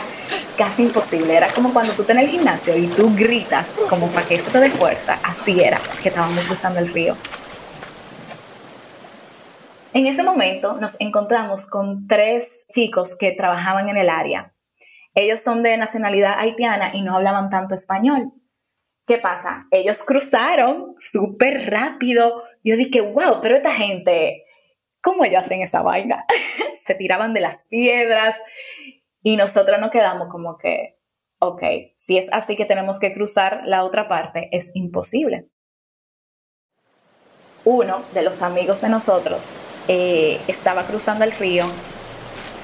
casi 0.57 0.83
imposible, 0.83 1.37
era 1.37 1.49
como 1.53 1.71
cuando 1.71 1.93
tú 1.93 2.01
estás 2.01 2.17
en 2.17 2.23
el 2.23 2.29
gimnasio 2.29 2.75
y 2.75 2.87
tú 2.87 3.13
gritas 3.15 3.67
como 3.87 4.07
para 4.07 4.27
que 4.27 4.35
eso 4.35 4.49
te 4.49 4.59
dé 4.59 4.71
fuerza, 4.71 5.19
así 5.21 5.61
era 5.61 5.79
que 6.01 6.09
estábamos 6.09 6.45
cruzando 6.45 6.79
el 6.79 6.91
río. 6.91 7.15
En 9.93 10.07
ese 10.07 10.23
momento 10.23 10.77
nos 10.81 10.95
encontramos 10.97 11.67
con 11.67 12.07
tres 12.07 12.65
chicos 12.71 13.15
que 13.15 13.33
trabajaban 13.33 13.87
en 13.87 13.97
el 13.97 14.09
área. 14.09 14.51
Ellos 15.17 15.39
son 15.39 15.63
de 15.63 15.75
nacionalidad 15.77 16.35
haitiana 16.37 16.91
y 16.93 17.01
no 17.01 17.15
hablaban 17.15 17.49
tanto 17.49 17.73
español. 17.73 18.33
¿Qué 19.07 19.17
pasa? 19.17 19.65
Ellos 19.71 19.97
cruzaron 20.05 20.95
súper 20.99 21.71
rápido. 21.71 22.43
Yo 22.63 22.77
dije, 22.77 23.01
wow, 23.01 23.39
pero 23.41 23.55
esta 23.55 23.73
gente, 23.73 24.45
¿cómo 25.01 25.25
ellos 25.25 25.41
hacen 25.41 25.63
esa 25.63 25.81
vaina? 25.81 26.23
Se 26.85 26.93
tiraban 26.93 27.33
de 27.33 27.41
las 27.41 27.63
piedras 27.63 28.37
y 29.23 29.37
nosotros 29.37 29.79
nos 29.79 29.89
quedamos 29.89 30.27
como 30.29 30.55
que, 30.59 30.99
ok, 31.39 31.63
si 31.97 32.19
es 32.19 32.27
así 32.31 32.55
que 32.55 32.65
tenemos 32.65 32.99
que 32.99 33.15
cruzar 33.15 33.63
la 33.65 33.85
otra 33.85 34.07
parte, 34.07 34.49
es 34.51 34.69
imposible. 34.75 35.47
Uno 37.65 38.03
de 38.13 38.21
los 38.21 38.43
amigos 38.43 38.81
de 38.81 38.89
nosotros 38.89 39.41
eh, 39.87 40.39
estaba 40.47 40.83
cruzando 40.83 41.23
el 41.23 41.31
río 41.31 41.65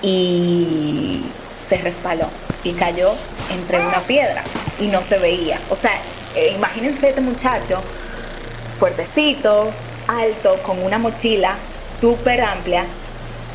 y 0.04 1.24
se 1.74 1.82
resbaló 1.82 2.28
y 2.64 2.74
cayó 2.74 3.14
entre 3.52 3.80
una 3.80 4.00
piedra 4.02 4.44
y 4.80 4.88
no 4.88 5.02
se 5.02 5.18
veía. 5.18 5.60
O 5.72 5.76
sea, 5.76 5.92
eh, 6.36 6.54
imagínense 6.56 7.10
este 7.10 7.22
muchacho 7.22 7.82
fuertecito, 8.80 9.72
alto, 10.08 10.58
con 10.64 10.82
una 10.84 11.00
mochila 11.00 11.56
súper 12.00 12.42
amplia 12.42 12.86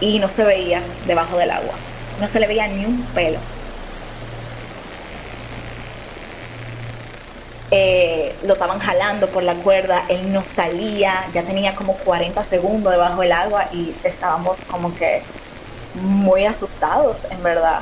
y 0.00 0.18
no 0.18 0.28
se 0.28 0.42
veía 0.42 0.82
debajo 1.06 1.37
del 1.37 1.50
agua. 1.50 1.75
No 2.20 2.26
se 2.28 2.40
le 2.40 2.48
veía 2.48 2.66
ni 2.66 2.84
un 2.87 3.00
pelo. 3.14 3.38
Eh, 7.70 8.34
lo 8.44 8.54
estaban 8.54 8.80
jalando 8.80 9.28
por 9.28 9.42
la 9.42 9.54
cuerda, 9.54 10.02
él 10.08 10.32
no 10.32 10.42
salía, 10.42 11.26
ya 11.34 11.42
tenía 11.42 11.75
como 11.76 11.92
40 11.98 12.42
segundos 12.42 12.92
debajo 12.92 13.20
del 13.20 13.32
agua 13.32 13.66
y 13.72 13.94
estábamos 14.02 14.58
como 14.68 14.92
que 14.96 15.22
muy 15.94 16.46
asustados, 16.46 17.18
en 17.30 17.42
verdad. 17.42 17.80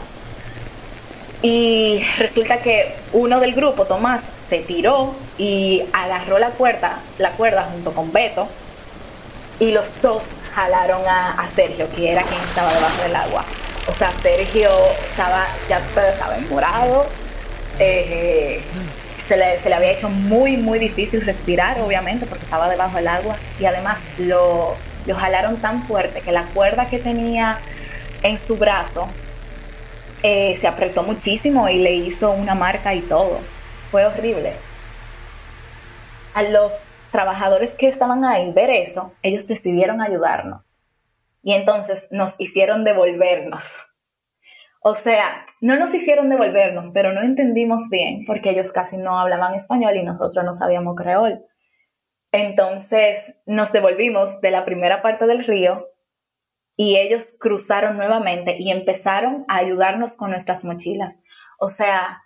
Y 1.43 2.05
resulta 2.19 2.59
que 2.59 2.95
uno 3.13 3.41
del 3.41 3.55
grupo, 3.55 3.85
Tomás, 3.85 4.23
se 4.49 4.59
tiró 4.61 5.15
y 5.39 5.83
agarró 5.93 6.39
la 6.39 6.51
cuerda, 6.51 6.99
la 7.19 7.31
cuerda 7.31 7.65
junto 7.65 7.93
con 7.93 8.13
Beto, 8.13 8.49
y 9.59 9.73
los 9.73 10.01
dos 10.03 10.25
jalaron 10.55 11.03
a, 11.07 11.47
Sergio, 11.55 11.89
que 11.95 12.13
era 12.13 12.23
quien 12.23 12.41
estaba 12.41 12.73
debajo 12.73 13.03
del 13.03 13.17
agua. 13.17 13.45
O 13.89 13.93
sea, 13.93 14.13
Sergio 14.23 14.71
estaba, 15.11 15.47
ya 15.69 15.79
ustedes 15.79 16.19
saben, 16.19 16.49
morado. 16.49 17.07
Eh, 17.79 18.61
se, 19.29 19.37
le, 19.37 19.59
se, 19.61 19.69
le, 19.69 19.75
había 19.75 19.93
hecho 19.93 20.09
muy, 20.09 20.57
muy 20.57 20.79
difícil 20.79 21.25
respirar, 21.25 21.81
obviamente, 21.81 22.27
porque 22.27 22.45
estaba 22.45 22.69
debajo 22.69 22.97
del 22.97 23.09
agua. 23.09 23.37
Y 23.61 23.65
además 23.65 23.99
lo, 24.19 24.77
lo 25.07 25.15
jalaron 25.15 25.57
tan 25.59 25.87
fuerte 25.87 26.21
que 26.21 26.33
la 26.33 26.43
cuerda 26.55 26.89
que 26.89 26.99
tenía 26.99 27.59
en 28.23 28.39
su 28.39 28.57
brazo 28.57 29.09
eh, 30.23 30.57
se 30.57 30.67
apretó 30.67 31.03
muchísimo 31.03 31.69
y 31.69 31.79
le 31.79 31.93
hizo 31.95 32.31
una 32.31 32.55
marca 32.55 32.95
y 32.95 33.01
todo. 33.01 33.39
Fue 33.91 34.05
horrible. 34.05 34.55
A 36.35 36.43
los 36.43 36.73
trabajadores 37.11 37.75
que 37.75 37.89
estaban 37.89 38.25
ahí 38.25 38.53
ver 38.53 38.71
eso, 38.71 39.13
ellos 39.23 39.47
decidieron 39.47 40.01
ayudarnos. 40.01 40.81
Y 41.43 41.55
entonces 41.55 42.09
nos 42.11 42.35
hicieron 42.39 42.85
devolvernos. 42.85 43.77
O 44.81 44.95
sea, 44.95 45.45
no 45.61 45.77
nos 45.77 45.95
hicieron 45.95 46.29
devolvernos, 46.29 46.91
pero 46.93 47.13
no 47.13 47.23
entendimos 47.23 47.89
bien 47.91 48.25
porque 48.27 48.51
ellos 48.51 48.71
casi 48.73 48.97
no 48.97 49.19
hablaban 49.19 49.55
español 49.55 49.97
y 49.97 50.03
nosotros 50.03 50.45
no 50.45 50.55
sabíamos 50.55 50.95
creol. 50.97 51.45
Entonces 52.33 53.35
nos 53.47 53.73
devolvimos 53.73 54.41
de 54.41 54.51
la 54.51 54.65
primera 54.65 55.03
parte 55.03 55.27
del 55.27 55.45
río 55.45 55.89
y 56.77 56.97
ellos 56.97 57.35
cruzaron 57.39 57.97
nuevamente 57.97 58.57
y 58.59 58.71
empezaron 58.71 59.45
a 59.49 59.57
ayudarnos 59.57 60.15
con 60.15 60.31
nuestras 60.31 60.65
mochilas. 60.65 61.23
O 61.59 61.69
sea, 61.69 62.23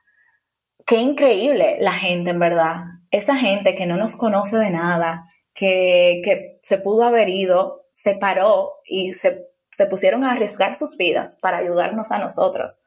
qué 0.87 0.97
increíble 0.97 1.78
la 1.80 1.92
gente, 1.92 2.30
en 2.30 2.40
verdad. 2.40 2.85
Esa 3.11 3.37
gente 3.37 3.75
que 3.75 3.87
no 3.87 3.97
nos 3.97 4.16
conoce 4.16 4.59
de 4.59 4.71
nada, 4.71 5.25
que, 5.54 6.21
que 6.25 6.61
se 6.62 6.78
pudo 6.78 7.04
haber 7.04 7.28
ido, 7.28 7.87
se 7.92 8.14
paró 8.14 8.73
y 8.85 9.12
se, 9.12 9.47
se 9.76 9.87
pusieron 9.87 10.25
a 10.25 10.33
arriesgar 10.33 10.75
sus 10.75 10.97
vidas 10.97 11.38
para 11.40 11.59
ayudarnos 11.59 12.11
a 12.11 12.19
nosotros. 12.19 12.80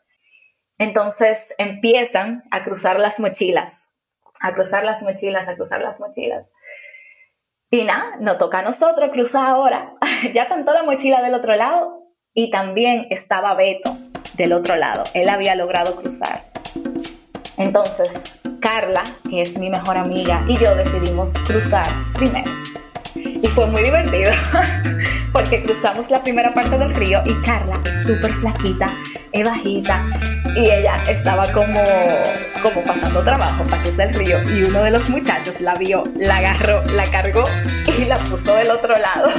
Entonces 0.78 1.54
empiezan 1.58 2.44
a 2.52 2.64
cruzar 2.64 3.00
las 3.00 3.20
mochilas, 3.20 3.88
a 4.42 4.54
cruzar 4.54 4.84
las 4.84 5.02
mochilas, 5.02 5.48
a 5.48 5.56
cruzar 5.56 5.82
las 5.82 6.00
mochilas. 6.00 6.52
Y 7.74 7.86
nada, 7.86 8.18
nos 8.20 8.38
toca 8.38 8.60
a 8.60 8.62
nosotros 8.62 9.10
cruzar 9.12 9.48
ahora. 9.48 9.96
ya 10.36 10.48
cantó 10.48 10.74
la 10.74 10.84
mochila 10.84 11.24
del 11.24 11.34
otro 11.34 11.56
lado 11.56 12.04
y 12.32 12.52
también 12.52 13.08
estaba 13.10 13.56
Beto 13.56 13.98
del 14.36 14.54
otro 14.54 14.76
lado. 14.76 15.02
Él 15.16 15.28
había 15.28 15.56
logrado 15.56 15.96
cruzar. 15.96 16.44
Entonces, 17.58 18.40
Carla, 18.62 19.02
que 19.28 19.42
es 19.42 19.58
mi 19.58 19.72
mejor 19.72 19.98
amiga, 19.98 20.46
y 20.48 20.56
yo 20.60 20.76
decidimos 20.76 21.34
cruzar 21.48 21.92
primero. 22.14 22.52
Y 23.16 23.48
fue 23.48 23.66
muy 23.66 23.84
divertido 23.84 24.32
porque 25.34 25.64
cruzamos 25.64 26.10
la 26.10 26.22
primera 26.22 26.54
parte 26.54 26.78
del 26.78 26.94
río 26.96 27.22
y 27.26 27.34
Carla 27.42 27.80
es 27.84 28.08
súper 28.08 28.32
flaquita, 28.34 28.96
es 29.32 29.44
bajita 29.44 30.06
y 30.56 30.70
ella 30.70 31.02
estaba 31.10 31.44
como, 31.52 31.82
como 32.62 32.84
pasando 32.84 33.24
trabajo 33.24 33.64
para 33.64 33.82
cruzar 33.82 34.10
el 34.10 34.14
río 34.14 34.44
y 34.54 34.64
uno 34.64 34.84
de 34.84 34.92
los 34.92 35.10
muchachos 35.10 35.60
la 35.60 35.74
vio, 35.74 36.04
la 36.16 36.38
agarró, 36.38 36.86
la 36.86 37.04
cargó 37.06 37.44
y 37.98 38.06
la 38.06 38.18
puso 38.24 38.54
del 38.54 38.70
otro 38.70 38.96
lado. 38.96 39.30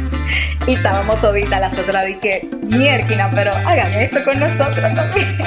y 0.66 0.74
estábamos 0.74 1.20
toditas 1.22 1.60
las 1.60 1.76
otras 1.76 2.04
de 2.04 2.18
que 2.18 2.48
mierquina, 2.62 3.30
pero 3.30 3.50
hagan 3.52 3.92
eso 3.94 4.22
con 4.22 4.38
nosotros 4.38 4.94
también. 4.94 5.38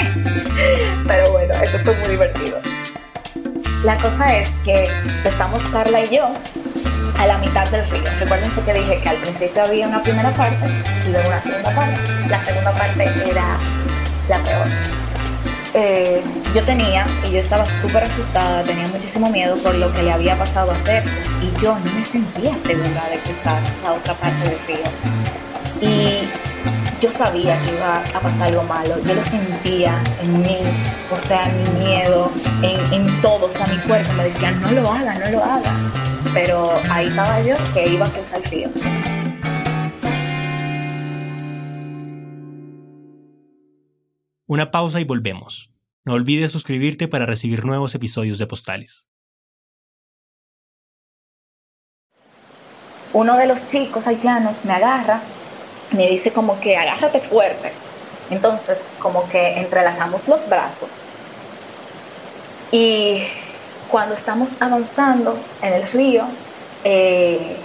pero 1.08 1.32
bueno, 1.32 1.54
eso 1.62 1.78
fue 1.80 1.96
muy 1.96 2.08
divertido. 2.08 2.60
La 3.84 3.98
cosa 3.98 4.38
es 4.38 4.50
que 4.64 4.84
estamos 5.24 5.62
Carla 5.70 6.02
y 6.02 6.16
yo 6.16 6.34
a 7.18 7.26
la 7.26 7.38
mitad 7.38 7.68
del 7.70 7.88
río. 7.90 8.04
Recuerden 8.20 8.52
que 8.52 8.74
dije 8.74 9.00
que 9.02 9.10
al 9.10 9.18
principio 9.18 9.64
había 9.64 9.88
una 9.88 10.02
primera 10.02 10.32
parte 10.32 10.70
y 11.06 11.12
luego 11.12 11.28
una 11.30 11.42
segunda 11.42 11.76
parte. 11.76 12.28
La 12.30 12.46
segunda 12.46 12.72
parte 12.72 13.12
era 13.30 13.58
la 14.30 14.38
peor. 14.40 14.68
Eh, 15.76 16.22
yo 16.54 16.64
tenía, 16.64 17.08
y 17.28 17.32
yo 17.32 17.40
estaba 17.40 17.66
súper 17.82 18.04
asustada, 18.04 18.62
tenía 18.64 18.88
muchísimo 18.90 19.30
miedo 19.30 19.56
por 19.58 19.74
lo 19.74 19.92
que 19.92 20.04
le 20.04 20.12
había 20.12 20.38
pasado 20.38 20.72
a 20.72 20.76
hacer 20.76 21.04
y 21.42 21.62
yo 21.62 21.76
no 21.80 21.92
me 21.92 22.06
sentía 22.06 22.56
segura 22.62 23.10
de 23.10 23.18
cruzar 23.24 23.60
la 23.84 23.94
otra 23.94 24.14
parte 24.14 24.50
del 24.50 24.60
río. 24.68 24.84
Y 25.82 26.30
yo 27.02 27.12
sabía 27.12 27.60
que 27.62 27.72
iba 27.72 27.98
a 27.98 28.20
pasar 28.20 28.48
algo 28.48 28.64
malo, 28.64 28.96
yo 29.04 29.16
lo 29.16 29.24
sentía 29.24 30.00
en 30.22 30.42
mí, 30.42 30.60
o 31.12 31.20
sea, 31.20 31.50
en 31.50 31.64
mi 31.64 31.86
miedo, 31.86 32.32
en, 32.62 32.94
en 32.94 33.22
todo, 33.22 33.48
o 33.48 33.50
sea, 33.50 33.66
mi 33.66 33.78
cuerpo 33.80 34.14
me 34.14 34.26
decía, 34.26 34.52
no 34.52 34.72
lo 34.72 34.92
haga, 34.92 35.16
no 35.16 35.32
lo 35.32 35.44
haga 35.44 35.74
pero 36.34 36.72
ahí 36.90 37.08
estaba 37.08 37.42
yo 37.42 37.56
que 37.74 37.88
iba 37.88 38.06
a 38.06 38.10
cruzar 38.10 38.42
el 38.44 38.46
río. 38.46 38.70
Una 44.48 44.72
pausa 44.72 45.00
y 45.00 45.04
volvemos. 45.04 45.72
No 46.06 46.14
olvides 46.14 46.52
suscribirte 46.52 47.08
para 47.08 47.26
recibir 47.26 47.64
nuevos 47.64 47.96
episodios 47.96 48.38
de 48.38 48.48
Postales. 48.48 49.08
Uno 53.14 53.38
de 53.38 53.46
los 53.46 53.68
chicos 53.68 54.08
haitianos 54.08 54.66
me 54.66 54.74
agarra, 54.74 55.22
me 55.96 56.10
dice 56.10 56.34
como 56.34 56.60
que 56.60 56.76
agárrate 56.76 57.20
fuerte. 57.20 57.72
Entonces, 58.32 58.80
como 59.00 59.30
que 59.30 59.60
entrelazamos 59.60 60.28
los 60.28 60.50
brazos. 60.50 60.90
Y 62.72 63.24
cuando 63.94 64.16
estamos 64.16 64.50
avanzando 64.60 65.38
en 65.62 65.74
el 65.74 65.84
río, 65.92 66.24
eh, 66.84 67.58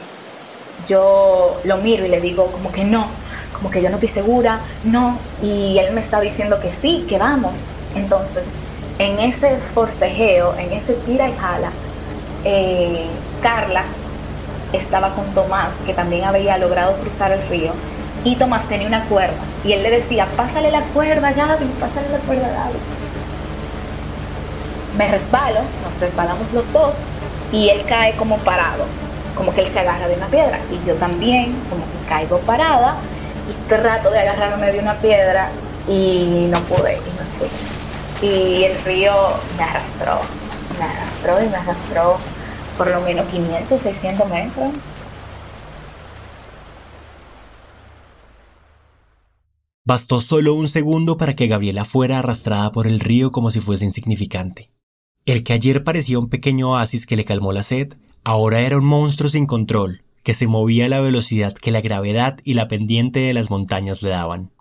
yo 0.86 1.58
lo 1.64 1.78
miro 1.78 2.04
y 2.04 2.10
le 2.10 2.20
digo 2.20 2.52
como 2.52 2.70
que 2.70 2.84
no, 2.84 3.06
como 3.54 3.70
que 3.70 3.80
yo 3.80 3.88
no 3.88 3.94
estoy 3.94 4.10
segura, 4.10 4.60
no, 4.84 5.16
y 5.42 5.78
él 5.78 5.94
me 5.94 6.02
está 6.02 6.20
diciendo 6.20 6.60
que 6.60 6.70
sí, 6.70 7.06
que 7.08 7.16
vamos. 7.16 7.54
Entonces, 7.96 8.42
en 8.98 9.18
ese 9.20 9.56
forcejeo, 9.72 10.54
en 10.58 10.70
ese 10.74 10.92
tira 11.06 11.30
y 11.30 11.32
jala, 11.34 11.70
eh, 12.44 13.06
Carla 13.42 13.84
estaba 14.74 15.14
con 15.14 15.24
Tomás, 15.32 15.70
que 15.86 15.94
también 15.94 16.24
había 16.24 16.58
logrado 16.58 16.98
cruzar 16.98 17.32
el 17.32 17.48
río, 17.48 17.72
y 18.22 18.36
Tomás 18.36 18.68
tenía 18.68 18.86
una 18.86 19.04
cuerda, 19.04 19.32
y 19.64 19.72
él 19.72 19.82
le 19.82 19.90
decía, 19.90 20.28
pásale 20.36 20.70
la 20.70 20.82
cuerda, 20.82 21.32
Gaby, 21.32 21.64
pásale 21.80 22.10
la 22.10 22.18
cuerda, 22.18 22.48
Gaby 22.48 22.97
me 24.98 25.06
resbalo, 25.06 25.60
nos 25.84 26.00
resbalamos 26.00 26.52
los 26.52 26.70
dos 26.72 26.92
y 27.52 27.68
él 27.68 27.84
cae 27.86 28.14
como 28.16 28.36
parado, 28.38 28.84
como 29.36 29.54
que 29.54 29.62
él 29.62 29.72
se 29.72 29.78
agarra 29.78 30.08
de 30.08 30.16
una 30.16 30.26
piedra 30.26 30.58
y 30.72 30.86
yo 30.86 30.96
también 30.96 31.54
como 31.70 31.84
que 31.84 32.08
caigo 32.08 32.38
parada 32.40 32.96
y 33.48 33.68
trato 33.68 34.10
de 34.10 34.18
agarrarme 34.18 34.72
de 34.72 34.80
una 34.80 34.94
piedra 34.94 35.50
y 35.86 36.48
no 36.50 36.60
pude 36.62 36.94
y 36.94 37.10
me 37.16 37.24
fui. 37.38 38.28
Y 38.28 38.64
el 38.64 38.84
río 38.84 39.12
me 39.56 39.62
arrastró, 39.62 40.18
me 40.78 40.84
arrastró 40.84 41.44
y 41.44 41.48
me 41.48 41.56
arrastró 41.56 42.18
por 42.76 42.90
lo 42.90 43.00
menos 43.00 43.26
500, 43.28 43.80
600 43.80 44.28
metros. 44.28 44.72
Bastó 49.86 50.20
solo 50.20 50.54
un 50.54 50.68
segundo 50.68 51.16
para 51.16 51.34
que 51.34 51.46
Gabriela 51.46 51.84
fuera 51.84 52.18
arrastrada 52.18 52.72
por 52.72 52.88
el 52.88 52.98
río 52.98 53.30
como 53.30 53.52
si 53.52 53.60
fuese 53.60 53.84
insignificante. 53.84 54.70
El 55.28 55.44
que 55.44 55.52
ayer 55.52 55.84
parecía 55.84 56.18
un 56.18 56.30
pequeño 56.30 56.70
oasis 56.70 57.04
que 57.04 57.14
le 57.14 57.26
calmó 57.26 57.52
la 57.52 57.62
sed, 57.62 57.98
ahora 58.24 58.62
era 58.62 58.78
un 58.78 58.86
monstruo 58.86 59.28
sin 59.28 59.44
control, 59.44 60.02
que 60.22 60.32
se 60.32 60.46
movía 60.46 60.86
a 60.86 60.88
la 60.88 61.00
velocidad 61.00 61.52
que 61.52 61.70
la 61.70 61.82
gravedad 61.82 62.38
y 62.44 62.54
la 62.54 62.66
pendiente 62.66 63.20
de 63.20 63.34
las 63.34 63.50
montañas 63.50 64.02
le 64.02 64.08
daban. 64.08 64.52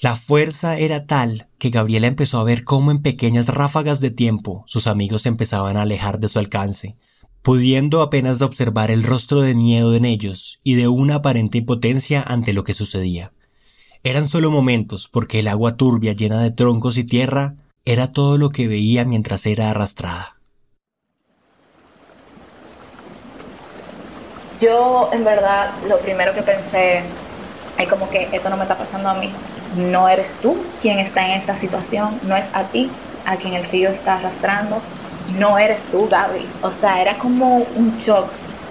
La 0.00 0.16
fuerza 0.16 0.76
era 0.76 1.06
tal 1.06 1.46
que 1.58 1.70
Gabriela 1.70 2.08
empezó 2.08 2.40
a 2.40 2.42
ver 2.42 2.64
cómo 2.64 2.90
en 2.90 3.00
pequeñas 3.00 3.46
ráfagas 3.46 4.00
de 4.00 4.10
tiempo 4.10 4.64
sus 4.66 4.88
amigos 4.88 5.24
empezaban 5.24 5.76
a 5.76 5.82
alejar 5.82 6.18
de 6.18 6.26
su 6.26 6.40
alcance, 6.40 6.96
pudiendo 7.40 8.02
apenas 8.02 8.42
observar 8.42 8.90
el 8.90 9.04
rostro 9.04 9.40
de 9.40 9.54
miedo 9.54 9.94
en 9.94 10.04
ellos 10.04 10.58
y 10.64 10.74
de 10.74 10.88
una 10.88 11.14
aparente 11.14 11.58
impotencia 11.58 12.24
ante 12.26 12.52
lo 12.52 12.64
que 12.64 12.74
sucedía. 12.74 13.32
Eran 14.02 14.26
solo 14.26 14.50
momentos, 14.50 15.08
porque 15.08 15.38
el 15.38 15.46
agua 15.46 15.76
turbia 15.76 16.12
llena 16.12 16.42
de 16.42 16.50
troncos 16.50 16.98
y 16.98 17.04
tierra 17.04 17.61
era 17.84 18.12
todo 18.12 18.38
lo 18.38 18.50
que 18.50 18.68
veía 18.68 19.04
mientras 19.04 19.46
era 19.46 19.70
arrastrada. 19.70 20.36
Yo, 24.60 25.10
en 25.12 25.24
verdad, 25.24 25.70
lo 25.88 25.98
primero 25.98 26.32
que 26.34 26.42
pensé 26.42 27.02
es 27.78 27.88
como 27.88 28.08
que 28.10 28.28
esto 28.32 28.48
no 28.48 28.56
me 28.56 28.62
está 28.62 28.76
pasando 28.76 29.08
a 29.08 29.14
mí 29.14 29.30
no 29.76 30.08
eres 30.08 30.34
tú 30.42 30.56
quien 30.80 30.98
está 30.98 31.26
en 31.26 31.32
esta 31.32 31.56
situación, 31.56 32.18
no 32.24 32.36
es 32.36 32.46
a 32.52 32.64
ti 32.64 32.90
a 33.24 33.36
quien 33.36 33.54
el 33.54 33.64
río 33.64 33.88
está 33.88 34.16
arrastrando, 34.16 34.80
no 35.38 35.58
eres 35.58 35.80
tú, 35.90 36.08
Gaby. 36.08 36.46
O 36.62 36.70
sea, 36.70 37.00
era 37.00 37.16
como 37.18 37.58
un 37.76 37.98
shock, 37.98 38.26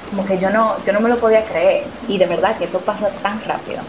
como 0.10 0.26
que 0.26 0.38
yo 0.38 0.50
no, 0.50 0.76
yo 0.86 0.94
no 0.94 1.00
me 1.00 1.10
lo 1.10 1.20
podía 1.20 1.44
creer 1.44 1.86
y 2.08 2.18
de 2.18 2.26
verdad 2.26 2.58
que 2.58 2.66
esto 2.66 2.80
pasa 2.80 3.10
tan 3.22 3.42
rápido. 3.46 3.82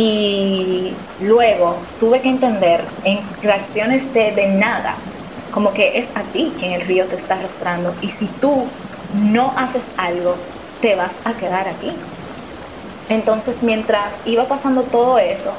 Y 0.00 0.92
luego 1.20 1.74
tuve 1.98 2.20
que 2.20 2.28
entender 2.28 2.80
en 3.02 3.18
reacciones 3.42 4.14
de, 4.14 4.30
de 4.30 4.46
nada, 4.46 4.94
como 5.50 5.72
que 5.72 5.98
es 5.98 6.06
a 6.14 6.22
ti 6.32 6.52
quien 6.56 6.74
el 6.74 6.82
río 6.82 7.06
te 7.06 7.16
está 7.16 7.34
arrastrando 7.34 7.92
y 8.00 8.08
si 8.10 8.26
tú 8.40 8.64
no 9.14 9.52
haces 9.56 9.82
algo, 9.96 10.36
te 10.80 10.94
vas 10.94 11.10
a 11.24 11.32
quedar 11.32 11.66
aquí. 11.66 11.90
Entonces, 13.08 13.56
mientras 13.62 14.12
iba 14.24 14.44
pasando 14.44 14.82
todo 14.82 15.18
eso, 15.18 15.52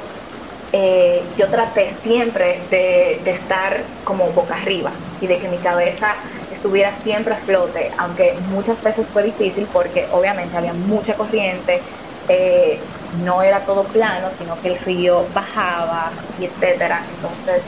eh, 0.71 1.21
yo 1.35 1.47
traté 1.47 1.91
siempre 2.01 2.61
de, 2.69 3.19
estar 3.29 3.81
como 4.05 4.27
boca 4.27 4.55
arriba 4.55 4.91
y 5.19 5.27
de 5.27 5.37
que 5.39 5.49
mi 5.49 5.57
cabeza 5.57 6.13
estuviera 6.53 6.93
siempre 7.03 7.33
a 7.33 7.37
flote, 7.37 7.91
aunque 7.97 8.35
muchas 8.51 8.81
veces 8.83 9.07
fue 9.07 9.23
difícil 9.23 9.67
porque 9.73 10.07
obviamente 10.13 10.55
había 10.55 10.73
mucha 10.73 11.15
corriente, 11.15 11.81
eh, 12.27 12.79
no 13.23 13.41
era 13.41 13.59
todo 13.61 13.83
plano, 13.83 14.27
sino 14.37 14.59
que 14.61 14.73
el 14.73 14.79
río 14.79 15.25
bajaba 15.33 16.11
y 16.39 16.45
etcétera. 16.45 17.01
Entonces 17.15 17.63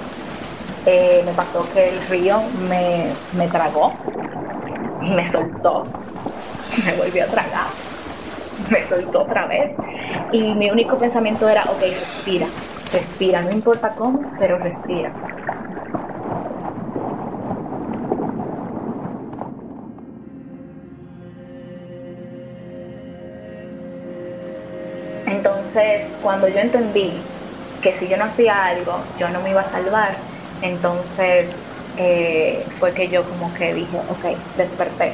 eh, 0.85 1.21
me 1.25 1.31
pasó 1.33 1.67
que 1.73 1.89
el 1.89 2.07
río 2.07 2.41
me, 2.69 3.07
me 3.33 3.47
tragó 3.47 3.93
me 5.01 5.29
soltó, 5.31 5.83
me 6.85 6.93
volvió 6.93 7.23
a 7.23 7.27
tragar, 7.27 7.67
me 8.69 8.87
soltó 8.87 9.23
otra 9.23 9.47
vez 9.47 9.73
y 10.31 10.53
mi 10.53 10.69
único 10.69 10.97
pensamiento 10.97 11.49
era, 11.49 11.63
ok, 11.63 11.81
respira, 11.81 12.47
Respira, 12.91 13.41
no 13.41 13.51
importa 13.51 13.93
cómo, 13.95 14.33
pero 14.37 14.57
respira. 14.57 15.13
Entonces, 25.73 26.07
cuando 26.21 26.49
yo 26.49 26.59
entendí 26.59 27.13
que 27.81 27.93
si 27.93 28.09
yo 28.09 28.17
no 28.17 28.25
hacía 28.25 28.65
algo, 28.65 28.99
yo 29.17 29.29
no 29.29 29.39
me 29.39 29.51
iba 29.51 29.61
a 29.61 29.71
salvar, 29.71 30.15
entonces 30.61 31.45
eh, 31.95 32.65
fue 32.77 32.91
que 32.93 33.07
yo 33.07 33.23
como 33.23 33.53
que 33.53 33.73
dije, 33.73 33.97
ok, 34.09 34.37
desperté. 34.57 35.13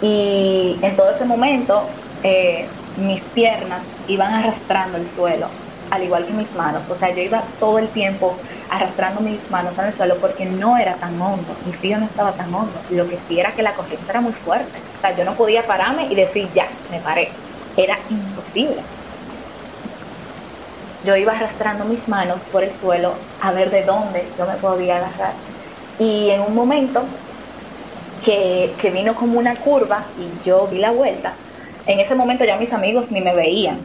Y 0.00 0.78
en 0.80 0.96
todo 0.96 1.10
ese 1.10 1.26
momento, 1.26 1.82
eh, 2.22 2.66
mis 2.96 3.22
piernas 3.22 3.82
iban 4.08 4.32
arrastrando 4.32 4.96
el 4.96 5.06
suelo 5.06 5.48
al 5.90 6.02
igual 6.02 6.24
que 6.24 6.32
mis 6.32 6.50
manos. 6.54 6.88
O 6.88 6.96
sea, 6.96 7.10
yo 7.10 7.20
iba 7.20 7.42
todo 7.60 7.78
el 7.78 7.88
tiempo 7.88 8.34
arrastrando 8.70 9.20
mis 9.20 9.50
manos 9.50 9.76
el 9.76 9.92
suelo 9.92 10.16
porque 10.16 10.46
no 10.46 10.78
era 10.78 10.94
tan 10.94 11.20
hondo, 11.20 11.54
mi 11.66 11.72
frío 11.74 11.98
no 11.98 12.06
estaba 12.06 12.32
tan 12.32 12.46
hondo. 12.54 12.80
Lo 12.88 13.06
que 13.10 13.18
sí 13.28 13.38
era 13.38 13.52
que 13.52 13.62
la 13.62 13.74
corriente 13.74 14.06
era 14.08 14.22
muy 14.22 14.32
fuerte. 14.32 14.78
O 14.96 15.00
sea, 15.02 15.14
yo 15.14 15.26
no 15.26 15.34
podía 15.34 15.66
pararme 15.66 16.06
y 16.06 16.14
decir, 16.14 16.48
ya, 16.54 16.66
me 16.90 16.98
paré. 17.00 17.28
Era 17.76 17.98
imposible. 18.08 18.80
Yo 21.04 21.16
iba 21.16 21.32
arrastrando 21.32 21.84
mis 21.84 22.08
manos 22.08 22.42
por 22.52 22.62
el 22.62 22.70
suelo 22.70 23.12
a 23.40 23.52
ver 23.52 23.70
de 23.70 23.84
dónde 23.84 24.24
yo 24.38 24.46
me 24.46 24.54
podía 24.54 24.96
agarrar. 24.96 25.32
Y 25.98 26.30
en 26.30 26.40
un 26.42 26.54
momento 26.54 27.02
que, 28.24 28.72
que 28.80 28.90
vino 28.90 29.14
como 29.14 29.38
una 29.38 29.56
curva 29.56 30.04
y 30.18 30.46
yo 30.46 30.68
di 30.70 30.78
la 30.78 30.92
vuelta, 30.92 31.32
en 31.86 32.00
ese 32.00 32.14
momento 32.14 32.44
ya 32.44 32.56
mis 32.56 32.72
amigos 32.72 33.10
ni 33.10 33.20
me 33.20 33.34
veían 33.34 33.78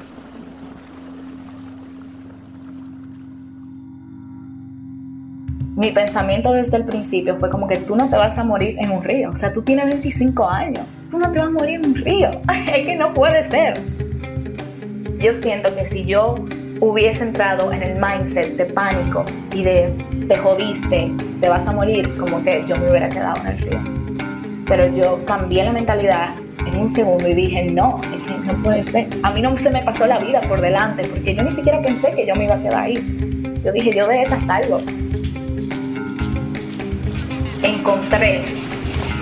mi 5.77 5.91
pensamiento 5.91 6.51
desde 6.51 6.75
el 6.75 6.85
principio 6.85 7.37
fue 7.37 7.51
como 7.51 7.67
que 7.67 7.77
tú 7.77 7.95
no 7.95 8.09
te 8.09 8.15
vas 8.15 8.35
a 8.39 8.43
morir 8.43 8.77
en 8.81 8.89
un 8.89 9.03
río. 9.03 9.29
O 9.29 9.35
sea, 9.35 9.53
tú 9.53 9.61
tienes 9.61 9.85
25 9.85 10.49
años. 10.49 10.83
Tú 11.11 11.19
no 11.19 11.31
te 11.31 11.37
vas 11.37 11.49
a 11.49 11.51
morir 11.51 11.75
en 11.75 11.91
un 11.91 11.95
río. 11.95 12.31
es 12.75 12.85
que 12.85 12.95
no 12.95 13.13
puede 13.13 13.45
ser. 13.45 13.75
Yo 15.19 15.35
siento 15.35 15.73
que 15.75 15.85
si 15.85 16.03
yo 16.03 16.35
hubiese 16.79 17.23
entrado 17.23 17.71
en 17.71 17.83
el 17.83 17.99
mindset 17.99 18.55
de 18.55 18.65
pánico 18.65 19.23
y 19.53 19.63
de 19.63 19.93
te 20.27 20.35
jodiste, 20.35 21.11
te 21.41 21.49
vas 21.49 21.67
a 21.67 21.71
morir, 21.71 22.15
como 22.17 22.43
que 22.43 22.63
yo 22.67 22.75
me 22.77 22.89
hubiera 22.89 23.09
quedado 23.09 23.41
en 23.41 23.47
el 23.47 23.57
río. 23.59 23.79
Pero 24.67 24.87
yo 24.95 25.23
cambié 25.25 25.63
la 25.63 25.71
mentalidad 25.71 26.35
en 26.65 26.77
un 26.77 26.89
segundo 26.89 27.27
y 27.27 27.33
dije, 27.33 27.63
no, 27.63 28.01
es 28.03 28.21
que 28.21 28.37
no 28.39 28.61
puede 28.61 28.83
ser. 28.83 29.07
A 29.23 29.31
mí 29.31 29.41
no 29.41 29.55
se 29.57 29.69
me 29.69 29.81
pasó 29.81 30.05
la 30.05 30.19
vida 30.19 30.41
por 30.41 30.61
delante 30.61 31.07
porque 31.07 31.33
yo 31.33 31.43
ni 31.43 31.53
siquiera 31.53 31.81
pensé 31.81 32.11
que 32.11 32.25
yo 32.25 32.35
me 32.35 32.45
iba 32.45 32.55
a 32.55 32.61
quedar 32.61 32.83
ahí. 32.83 33.53
Yo 33.63 33.71
dije, 33.71 33.95
yo 33.95 34.07
de 34.07 34.23
esta 34.23 34.39
salgo 34.41 34.79
encontré 37.63 38.41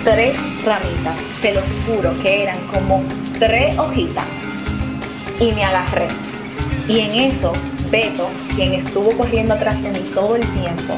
tres 0.04 0.36
ramitas, 0.64 1.18
te 1.40 1.54
lo 1.54 1.60
juro 1.86 2.12
que 2.22 2.44
eran 2.44 2.58
como 2.68 3.02
tres 3.38 3.76
hojitas, 3.78 4.24
y 5.40 5.52
me 5.52 5.64
agarré. 5.64 6.25
Y 6.88 7.00
en 7.00 7.32
eso, 7.32 7.52
Beto, 7.90 8.28
quien 8.54 8.74
estuvo 8.74 9.10
corriendo 9.16 9.54
atrás 9.54 9.82
de 9.82 9.90
mí 9.90 9.98
todo 10.14 10.36
el 10.36 10.42
tiempo, 10.52 10.96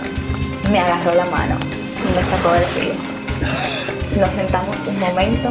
me 0.71 0.79
agarró 0.79 1.15
la 1.15 1.25
mano 1.27 1.57
y 1.97 2.15
me 2.15 2.23
sacó 2.25 2.53
del 2.53 2.65
río. 2.75 4.21
Nos 4.21 4.31
sentamos 4.31 4.77
un 4.87 5.01
momento, 5.01 5.51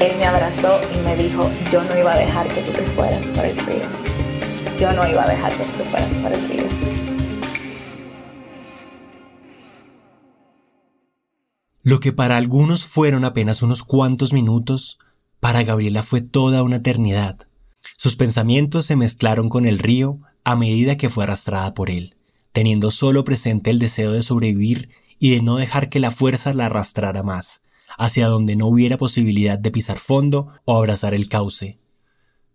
él 0.00 0.16
me 0.18 0.24
abrazó 0.24 0.80
y 0.92 0.98
me 1.06 1.16
dijo, 1.16 1.48
yo 1.70 1.82
no 1.84 1.98
iba 1.98 2.12
a 2.12 2.18
dejar 2.18 2.48
que 2.48 2.60
tú 2.62 2.72
te 2.72 2.82
fueras 2.92 3.24
para 3.36 3.48
el 3.48 3.58
río. 3.58 3.82
Yo 4.80 4.92
no 4.92 5.08
iba 5.08 5.24
a 5.24 5.28
dejar 5.28 5.56
que 5.56 5.64
tú 5.64 5.70
te 5.78 5.84
fueras 5.90 6.14
para 6.14 6.34
el 6.34 6.48
río. 6.48 6.68
Lo 11.82 12.00
que 12.00 12.12
para 12.12 12.36
algunos 12.36 12.84
fueron 12.84 13.24
apenas 13.24 13.62
unos 13.62 13.82
cuantos 13.82 14.32
minutos, 14.32 14.98
para 15.40 15.62
Gabriela 15.62 16.02
fue 16.02 16.20
toda 16.20 16.62
una 16.62 16.76
eternidad. 16.76 17.47
Sus 17.96 18.16
pensamientos 18.16 18.86
se 18.86 18.96
mezclaron 18.96 19.48
con 19.48 19.66
el 19.66 19.78
río 19.78 20.20
a 20.44 20.56
medida 20.56 20.96
que 20.96 21.10
fue 21.10 21.24
arrastrada 21.24 21.74
por 21.74 21.90
él, 21.90 22.16
teniendo 22.52 22.90
solo 22.90 23.24
presente 23.24 23.70
el 23.70 23.78
deseo 23.78 24.12
de 24.12 24.22
sobrevivir 24.22 24.88
y 25.18 25.30
de 25.30 25.42
no 25.42 25.56
dejar 25.56 25.88
que 25.88 26.00
la 26.00 26.10
fuerza 26.10 26.54
la 26.54 26.66
arrastrara 26.66 27.22
más, 27.22 27.62
hacia 27.98 28.28
donde 28.28 28.56
no 28.56 28.66
hubiera 28.66 28.96
posibilidad 28.96 29.58
de 29.58 29.70
pisar 29.70 29.98
fondo 29.98 30.48
o 30.64 30.76
abrazar 30.76 31.14
el 31.14 31.28
cauce. 31.28 31.78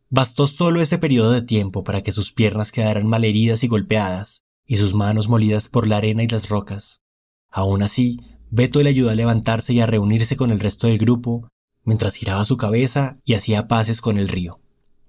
Bastó 0.09 0.47
solo 0.47 0.81
ese 0.81 0.97
periodo 0.97 1.31
de 1.31 1.41
tiempo 1.41 1.83
para 1.83 2.01
que 2.01 2.11
sus 2.11 2.31
piernas 2.31 2.71
quedaran 2.71 3.07
malheridas 3.07 3.63
y 3.63 3.67
golpeadas, 3.67 4.43
y 4.65 4.77
sus 4.77 4.93
manos 4.93 5.27
molidas 5.27 5.69
por 5.69 5.87
la 5.87 5.97
arena 5.97 6.23
y 6.23 6.27
las 6.27 6.49
rocas. 6.49 7.01
Aún 7.49 7.83
así, 7.83 8.19
Beto 8.49 8.81
le 8.81 8.89
ayudó 8.89 9.09
a 9.09 9.15
levantarse 9.15 9.73
y 9.73 9.81
a 9.81 9.85
reunirse 9.85 10.35
con 10.35 10.51
el 10.51 10.59
resto 10.59 10.87
del 10.87 10.99
grupo, 10.99 11.49
mientras 11.83 12.15
giraba 12.15 12.45
su 12.45 12.57
cabeza 12.57 13.17
y 13.25 13.33
hacía 13.33 13.67
paces 13.67 14.01
con 14.01 14.17
el 14.17 14.27
río, 14.27 14.61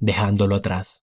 dejándolo 0.05 0.57
atrás. 0.57 1.03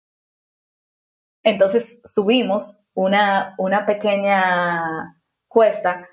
Entonces 1.43 2.01
subimos 2.05 2.79
una, 2.93 3.55
una 3.57 3.85
pequeña 3.85 5.17
cuesta 5.47 6.07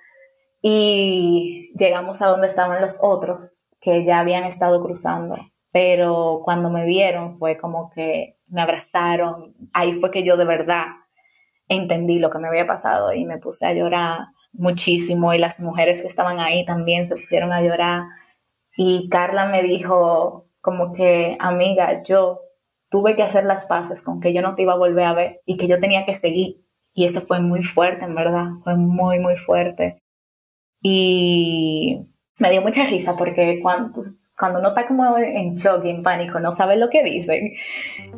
y 0.62 1.72
llegamos 1.76 2.22
a 2.22 2.26
donde 2.26 2.46
estaban 2.46 2.80
los 2.80 2.98
otros 3.02 3.52
que 3.80 4.04
ya 4.04 4.20
habían 4.20 4.44
estado 4.44 4.82
cruzando. 4.82 5.36
Pero 5.72 6.42
cuando 6.44 6.70
me 6.70 6.86
vieron 6.86 7.38
fue 7.38 7.58
como 7.58 7.90
que 7.90 8.38
me 8.46 8.62
abrazaron. 8.62 9.54
Ahí 9.72 9.92
fue 9.94 10.12
que 10.12 10.22
yo 10.22 10.36
de 10.36 10.44
verdad 10.44 10.86
entendí 11.68 12.20
lo 12.20 12.30
que 12.30 12.38
me 12.38 12.46
había 12.46 12.66
pasado 12.68 13.12
y 13.12 13.24
me 13.24 13.38
puse 13.38 13.66
a 13.66 13.74
llorar 13.74 14.28
muchísimo 14.52 15.34
y 15.34 15.38
las 15.38 15.58
mujeres 15.58 16.00
que 16.00 16.08
estaban 16.08 16.38
ahí 16.38 16.64
también 16.64 17.08
se 17.08 17.16
pusieron 17.16 17.52
a 17.52 17.62
llorar. 17.62 18.04
Y 18.76 19.08
Carla 19.08 19.46
me 19.46 19.62
dijo 19.64 20.46
como 20.60 20.92
que, 20.92 21.36
amiga, 21.40 22.04
yo 22.04 22.45
tuve 22.88 23.16
que 23.16 23.22
hacer 23.22 23.44
las 23.44 23.66
paces 23.66 24.02
con 24.02 24.20
que 24.20 24.32
yo 24.32 24.42
no 24.42 24.54
te 24.54 24.62
iba 24.62 24.72
a 24.72 24.78
volver 24.78 25.04
a 25.04 25.14
ver 25.14 25.40
y 25.44 25.56
que 25.56 25.68
yo 25.68 25.80
tenía 25.80 26.04
que 26.04 26.14
seguir. 26.14 26.64
Y 26.94 27.04
eso 27.04 27.20
fue 27.20 27.40
muy 27.40 27.62
fuerte, 27.62 28.04
en 28.04 28.14
verdad, 28.14 28.46
fue 28.64 28.74
muy, 28.76 29.18
muy 29.18 29.36
fuerte. 29.36 30.02
Y 30.80 32.06
me 32.38 32.50
dio 32.50 32.62
mucha 32.62 32.86
risa 32.86 33.16
porque 33.16 33.60
cuando, 33.60 34.00
cuando 34.38 34.60
uno 34.60 34.68
está 34.68 34.86
como 34.86 35.18
en 35.18 35.56
shock 35.56 35.84
y 35.84 35.90
en 35.90 36.02
pánico, 36.02 36.40
no 36.40 36.52
sabe 36.52 36.76
lo 36.76 36.88
que 36.88 37.02
dicen. 37.02 37.52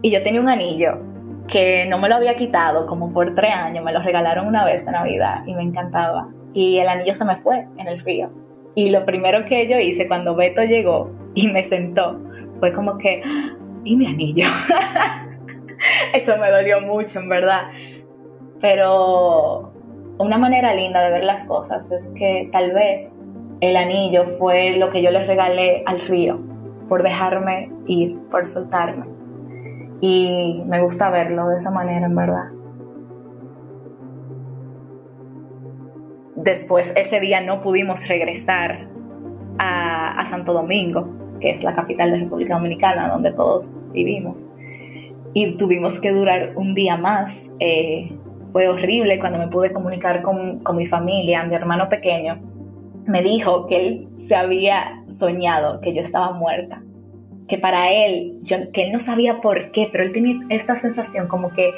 Y 0.02 0.11
yo 0.11 0.22
tenía 0.22 0.40
un 0.40 0.48
anillo 0.48 1.00
que 1.48 1.87
no 1.87 1.98
me 1.98 2.09
lo 2.09 2.16
había 2.16 2.37
quitado 2.37 2.87
como 2.87 3.12
por 3.12 3.35
tres 3.35 3.52
años, 3.52 3.85
me 3.85 3.92
lo 3.92 4.00
regalaron 4.00 4.46
una 4.46 4.64
vez 4.64 4.85
de 4.85 4.92
Navidad 4.92 5.44
y 5.46 5.54
me 5.54 5.62
encantaba. 5.62 6.28
Y 6.52 6.78
el 6.78 6.88
anillo 6.88 7.14
se 7.14 7.24
me 7.24 7.37
fue 7.37 7.66
en 7.78 7.88
el 7.88 8.00
río. 8.00 8.31
Y 8.74 8.90
lo 8.90 9.04
primero 9.04 9.44
que 9.44 9.66
yo 9.66 9.78
hice 9.78 10.07
cuando 10.07 10.37
Beto 10.37 10.62
llegó 10.62 11.11
y 11.35 11.48
me 11.48 11.64
sentó 11.64 12.20
fue 12.61 12.72
como 12.72 12.98
que. 12.98 13.22
¿Y 13.84 13.96
mi 13.96 14.06
anillo? 14.06 14.46
Eso 16.14 16.36
me 16.38 16.50
dolió 16.50 16.80
mucho, 16.80 17.20
en 17.20 17.28
verdad. 17.28 17.68
Pero 18.60 19.72
una 20.18 20.38
manera 20.38 20.74
linda 20.74 21.02
de 21.02 21.12
ver 21.12 21.24
las 21.24 21.44
cosas 21.44 21.90
es 21.90 22.08
que 22.16 22.48
tal 22.52 22.72
vez 22.72 23.12
el 23.60 23.76
anillo 23.76 24.24
fue 24.38 24.76
lo 24.76 24.90
que 24.90 25.02
yo 25.02 25.10
le 25.10 25.24
regalé 25.24 25.82
al 25.86 26.00
río 26.00 26.40
por 26.88 27.02
dejarme 27.02 27.70
ir, 27.86 28.18
por 28.30 28.46
soltarme. 28.46 29.06
Y 30.00 30.62
me 30.66 30.80
gusta 30.80 31.10
verlo 31.10 31.48
de 31.48 31.58
esa 31.58 31.70
manera, 31.70 32.06
en 32.06 32.14
verdad. 32.14 32.50
Después, 36.36 36.92
ese 36.96 37.20
día 37.20 37.40
no 37.40 37.60
pudimos 37.62 38.06
regresar 38.06 38.88
a, 39.58 40.24
Santo 40.30 40.52
Domingo, 40.52 41.08
que 41.40 41.51
es 41.51 41.62
la 41.62 41.74
capital 41.74 42.11
de 42.11 42.18
República 42.18 42.55
Dominicana, 42.55 43.09
donde 43.09 43.33
todos 43.33 43.66
vivimos. 43.92 44.38
Y 45.35 45.57
tuvimos 45.57 46.01
que 46.01 46.12
durar 46.12 46.53
un 46.57 46.74
día 46.74 46.96
más. 46.96 47.37
Eh, 47.61 48.12
fue 48.53 48.68
horrible 48.68 49.18
cuando 49.18 49.38
me 49.38 49.48
pude 49.48 49.72
comunicar 49.72 50.22
con, 50.22 50.61
con 50.61 50.77
mi 50.77 50.87
familia, 50.87 51.44
mi 51.44 51.55
hermano 51.55 51.88
pequeño. 51.88 52.38
Me 53.07 53.22
dijo 53.22 53.66
que 53.66 53.87
él 53.87 54.09
se 54.27 54.35
había 54.35 55.05
soñado 55.18 55.81
que 55.81 55.94
yo 55.94 56.01
estaba 56.01 56.33
muerta 56.33 56.83
que 57.48 57.59
para 57.59 57.90
él, 57.90 58.40
que 58.72 58.85
él 58.85 58.92
no 58.92 59.01
sabía 59.01 59.40
por 59.40 59.72
qué, 59.72 59.88
pero 59.90 60.05
él 60.05 60.12
tenía 60.12 60.37
esta 60.51 60.77
sensación 60.77 61.27
como 61.29 61.51
que 61.55 61.72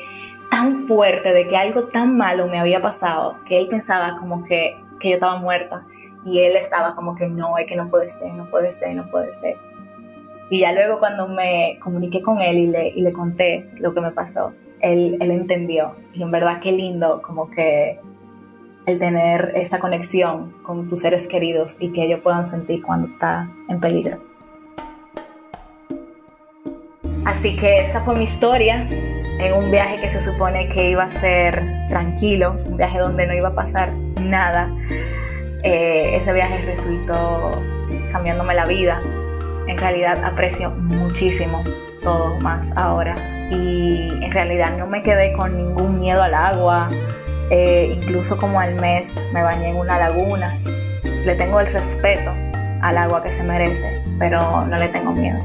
tan 0.51 0.89
fuerte 0.89 1.33
de 1.33 1.47
que 1.47 1.57
algo 1.57 1.85
tan 1.85 2.17
malo 2.17 2.49
me 2.49 2.59
había 2.59 2.83
pasado, 2.83 3.37
que 3.47 3.59
él 3.59 3.69
pensaba 3.69 4.19
como 4.19 4.45
que, 4.45 4.75
que 4.99 5.11
yo 5.11 5.15
estaba 5.15 5.39
muerta. 5.39 5.87
Y 6.25 6.41
él 6.41 6.57
estaba 6.57 6.95
como 6.95 7.15
que 7.17 7.29
no, 7.29 7.57
es 7.59 7.67
que 7.67 7.77
no 7.77 7.89
puede 7.89 8.09
ser, 8.09 8.33
no 8.35 8.47
puede 8.47 8.73
ser, 8.73 8.95
no 8.95 9.11
puede 9.11 9.35
ser. 9.41 9.57
Y 10.51 10.61
ya 10.61 10.73
luego 10.73 10.99
cuando 10.99 11.29
me 11.29 11.79
comuniqué 11.83 12.23
con 12.23 12.41
él 12.41 12.59
y 12.59 12.67
le, 12.67 12.89
y 12.89 13.01
le 13.03 13.13
conté 13.13 13.71
lo 13.77 13.95
que 13.95 14.01
me 14.01 14.11
pasó, 14.11 14.53
él, 14.81 15.17
él 15.21 15.31
entendió. 15.31 15.95
Y 16.13 16.23
en 16.23 16.31
verdad 16.31 16.61
qué 16.61 16.73
lindo 16.73 17.23
como 17.23 17.51
que 17.51 17.99
el 18.87 18.99
tener 18.99 19.53
esa 19.55 19.79
conexión 19.79 20.53
con 20.63 20.89
tus 20.89 21.01
seres 21.01 21.27
queridos 21.27 21.77
y 21.79 21.93
que 21.93 22.05
ellos 22.05 22.21
puedan 22.21 22.49
sentir 22.49 22.83
cuando 22.83 23.09
está 23.09 23.49
en 23.69 23.81
peligro. 23.81 24.19
Así 27.25 27.57
que 27.57 27.83
esa 27.83 28.01
fue 28.01 28.17
mi 28.17 28.25
historia 28.25 28.89
en 28.91 29.53
un 29.55 29.71
viaje 29.71 30.01
que 30.01 30.11
se 30.11 30.25
supone 30.25 30.69
que 30.69 30.91
iba 30.91 31.05
a 31.05 31.21
ser 31.21 31.63
tranquilo, 31.89 32.57
un 32.67 32.77
viaje 32.77 32.99
donde 32.99 33.27
no 33.27 33.35
iba 33.35 33.49
a 33.49 33.55
pasar 33.55 33.93
nada. 34.21 34.71
Eh, 35.63 36.17
ese 36.17 36.33
viaje 36.33 36.59
resultó 36.65 37.63
cambiándome 38.13 38.55
la 38.55 38.67
vida. 38.67 39.01
En 39.67 39.79
realidad 39.79 40.23
aprecio 40.25 40.71
muchísimo 40.71 41.63
todo 42.03 42.39
más 42.41 42.67
ahora. 42.77 43.15
Y 43.51 44.09
en 44.23 44.33
realidad 44.33 44.77
no 44.79 44.87
me 44.87 45.03
quedé 45.03 45.33
con 45.33 45.57
ningún 45.57 46.01
miedo 46.01 46.23
al 46.23 46.35
agua. 46.35 46.91
Eh, 47.51 47.99
incluso 48.01 48.39
como 48.39 48.61
al 48.61 48.81
mes 48.81 49.13
me 49.33 49.43
bañé 49.43 49.71
en 49.71 49.77
una 49.77 49.99
laguna. 49.99 50.59
Le 51.03 51.35
tengo 51.35 51.61
el 51.61 51.67
respeto 51.67 52.31
al 52.83 52.97
agua 52.97 53.23
que 53.23 53.33
se 53.33 53.43
merece, 53.43 54.03
pero 54.19 54.65
no 54.67 54.77
le 54.77 54.89
tengo 54.89 55.13
miedo. 55.13 55.39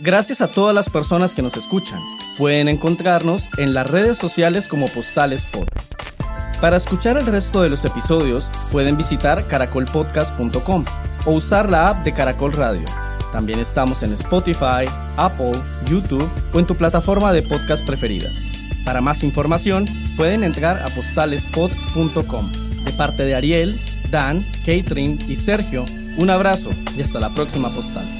Gracias 0.00 0.40
a 0.40 0.46
todas 0.46 0.72
las 0.72 0.88
personas 0.88 1.34
que 1.34 1.42
nos 1.42 1.56
escuchan. 1.56 2.00
Pueden 2.36 2.68
encontrarnos 2.68 3.48
en 3.56 3.74
las 3.74 3.90
redes 3.90 4.16
sociales 4.16 4.68
como 4.68 4.86
Postales 4.86 5.44
Pod. 5.46 5.66
Para 6.60 6.76
escuchar 6.76 7.18
el 7.18 7.26
resto 7.26 7.62
de 7.62 7.68
los 7.68 7.84
episodios, 7.84 8.48
pueden 8.70 8.96
visitar 8.96 9.48
caracolpodcast.com 9.48 10.84
o 11.26 11.30
usar 11.32 11.68
la 11.68 11.88
app 11.88 12.04
de 12.04 12.14
Caracol 12.14 12.52
Radio. 12.52 12.84
También 13.32 13.58
estamos 13.58 14.04
en 14.04 14.12
Spotify, 14.12 14.88
Apple, 15.16 15.52
YouTube 15.86 16.30
o 16.52 16.60
en 16.60 16.66
tu 16.66 16.76
plataforma 16.76 17.32
de 17.32 17.42
podcast 17.42 17.84
preferida. 17.84 18.30
Para 18.84 19.00
más 19.00 19.24
información, 19.24 19.84
pueden 20.16 20.44
entrar 20.44 20.80
a 20.80 20.94
postalespod.com. 20.94 22.52
De 22.84 22.92
parte 22.92 23.24
de 23.24 23.34
Ariel, 23.34 23.80
Dan, 24.10 24.46
Catherine 24.64 25.18
y 25.26 25.34
Sergio, 25.34 25.84
un 26.16 26.30
abrazo 26.30 26.70
y 26.96 27.02
hasta 27.02 27.18
la 27.18 27.30
próxima 27.30 27.68
postal. 27.70 28.17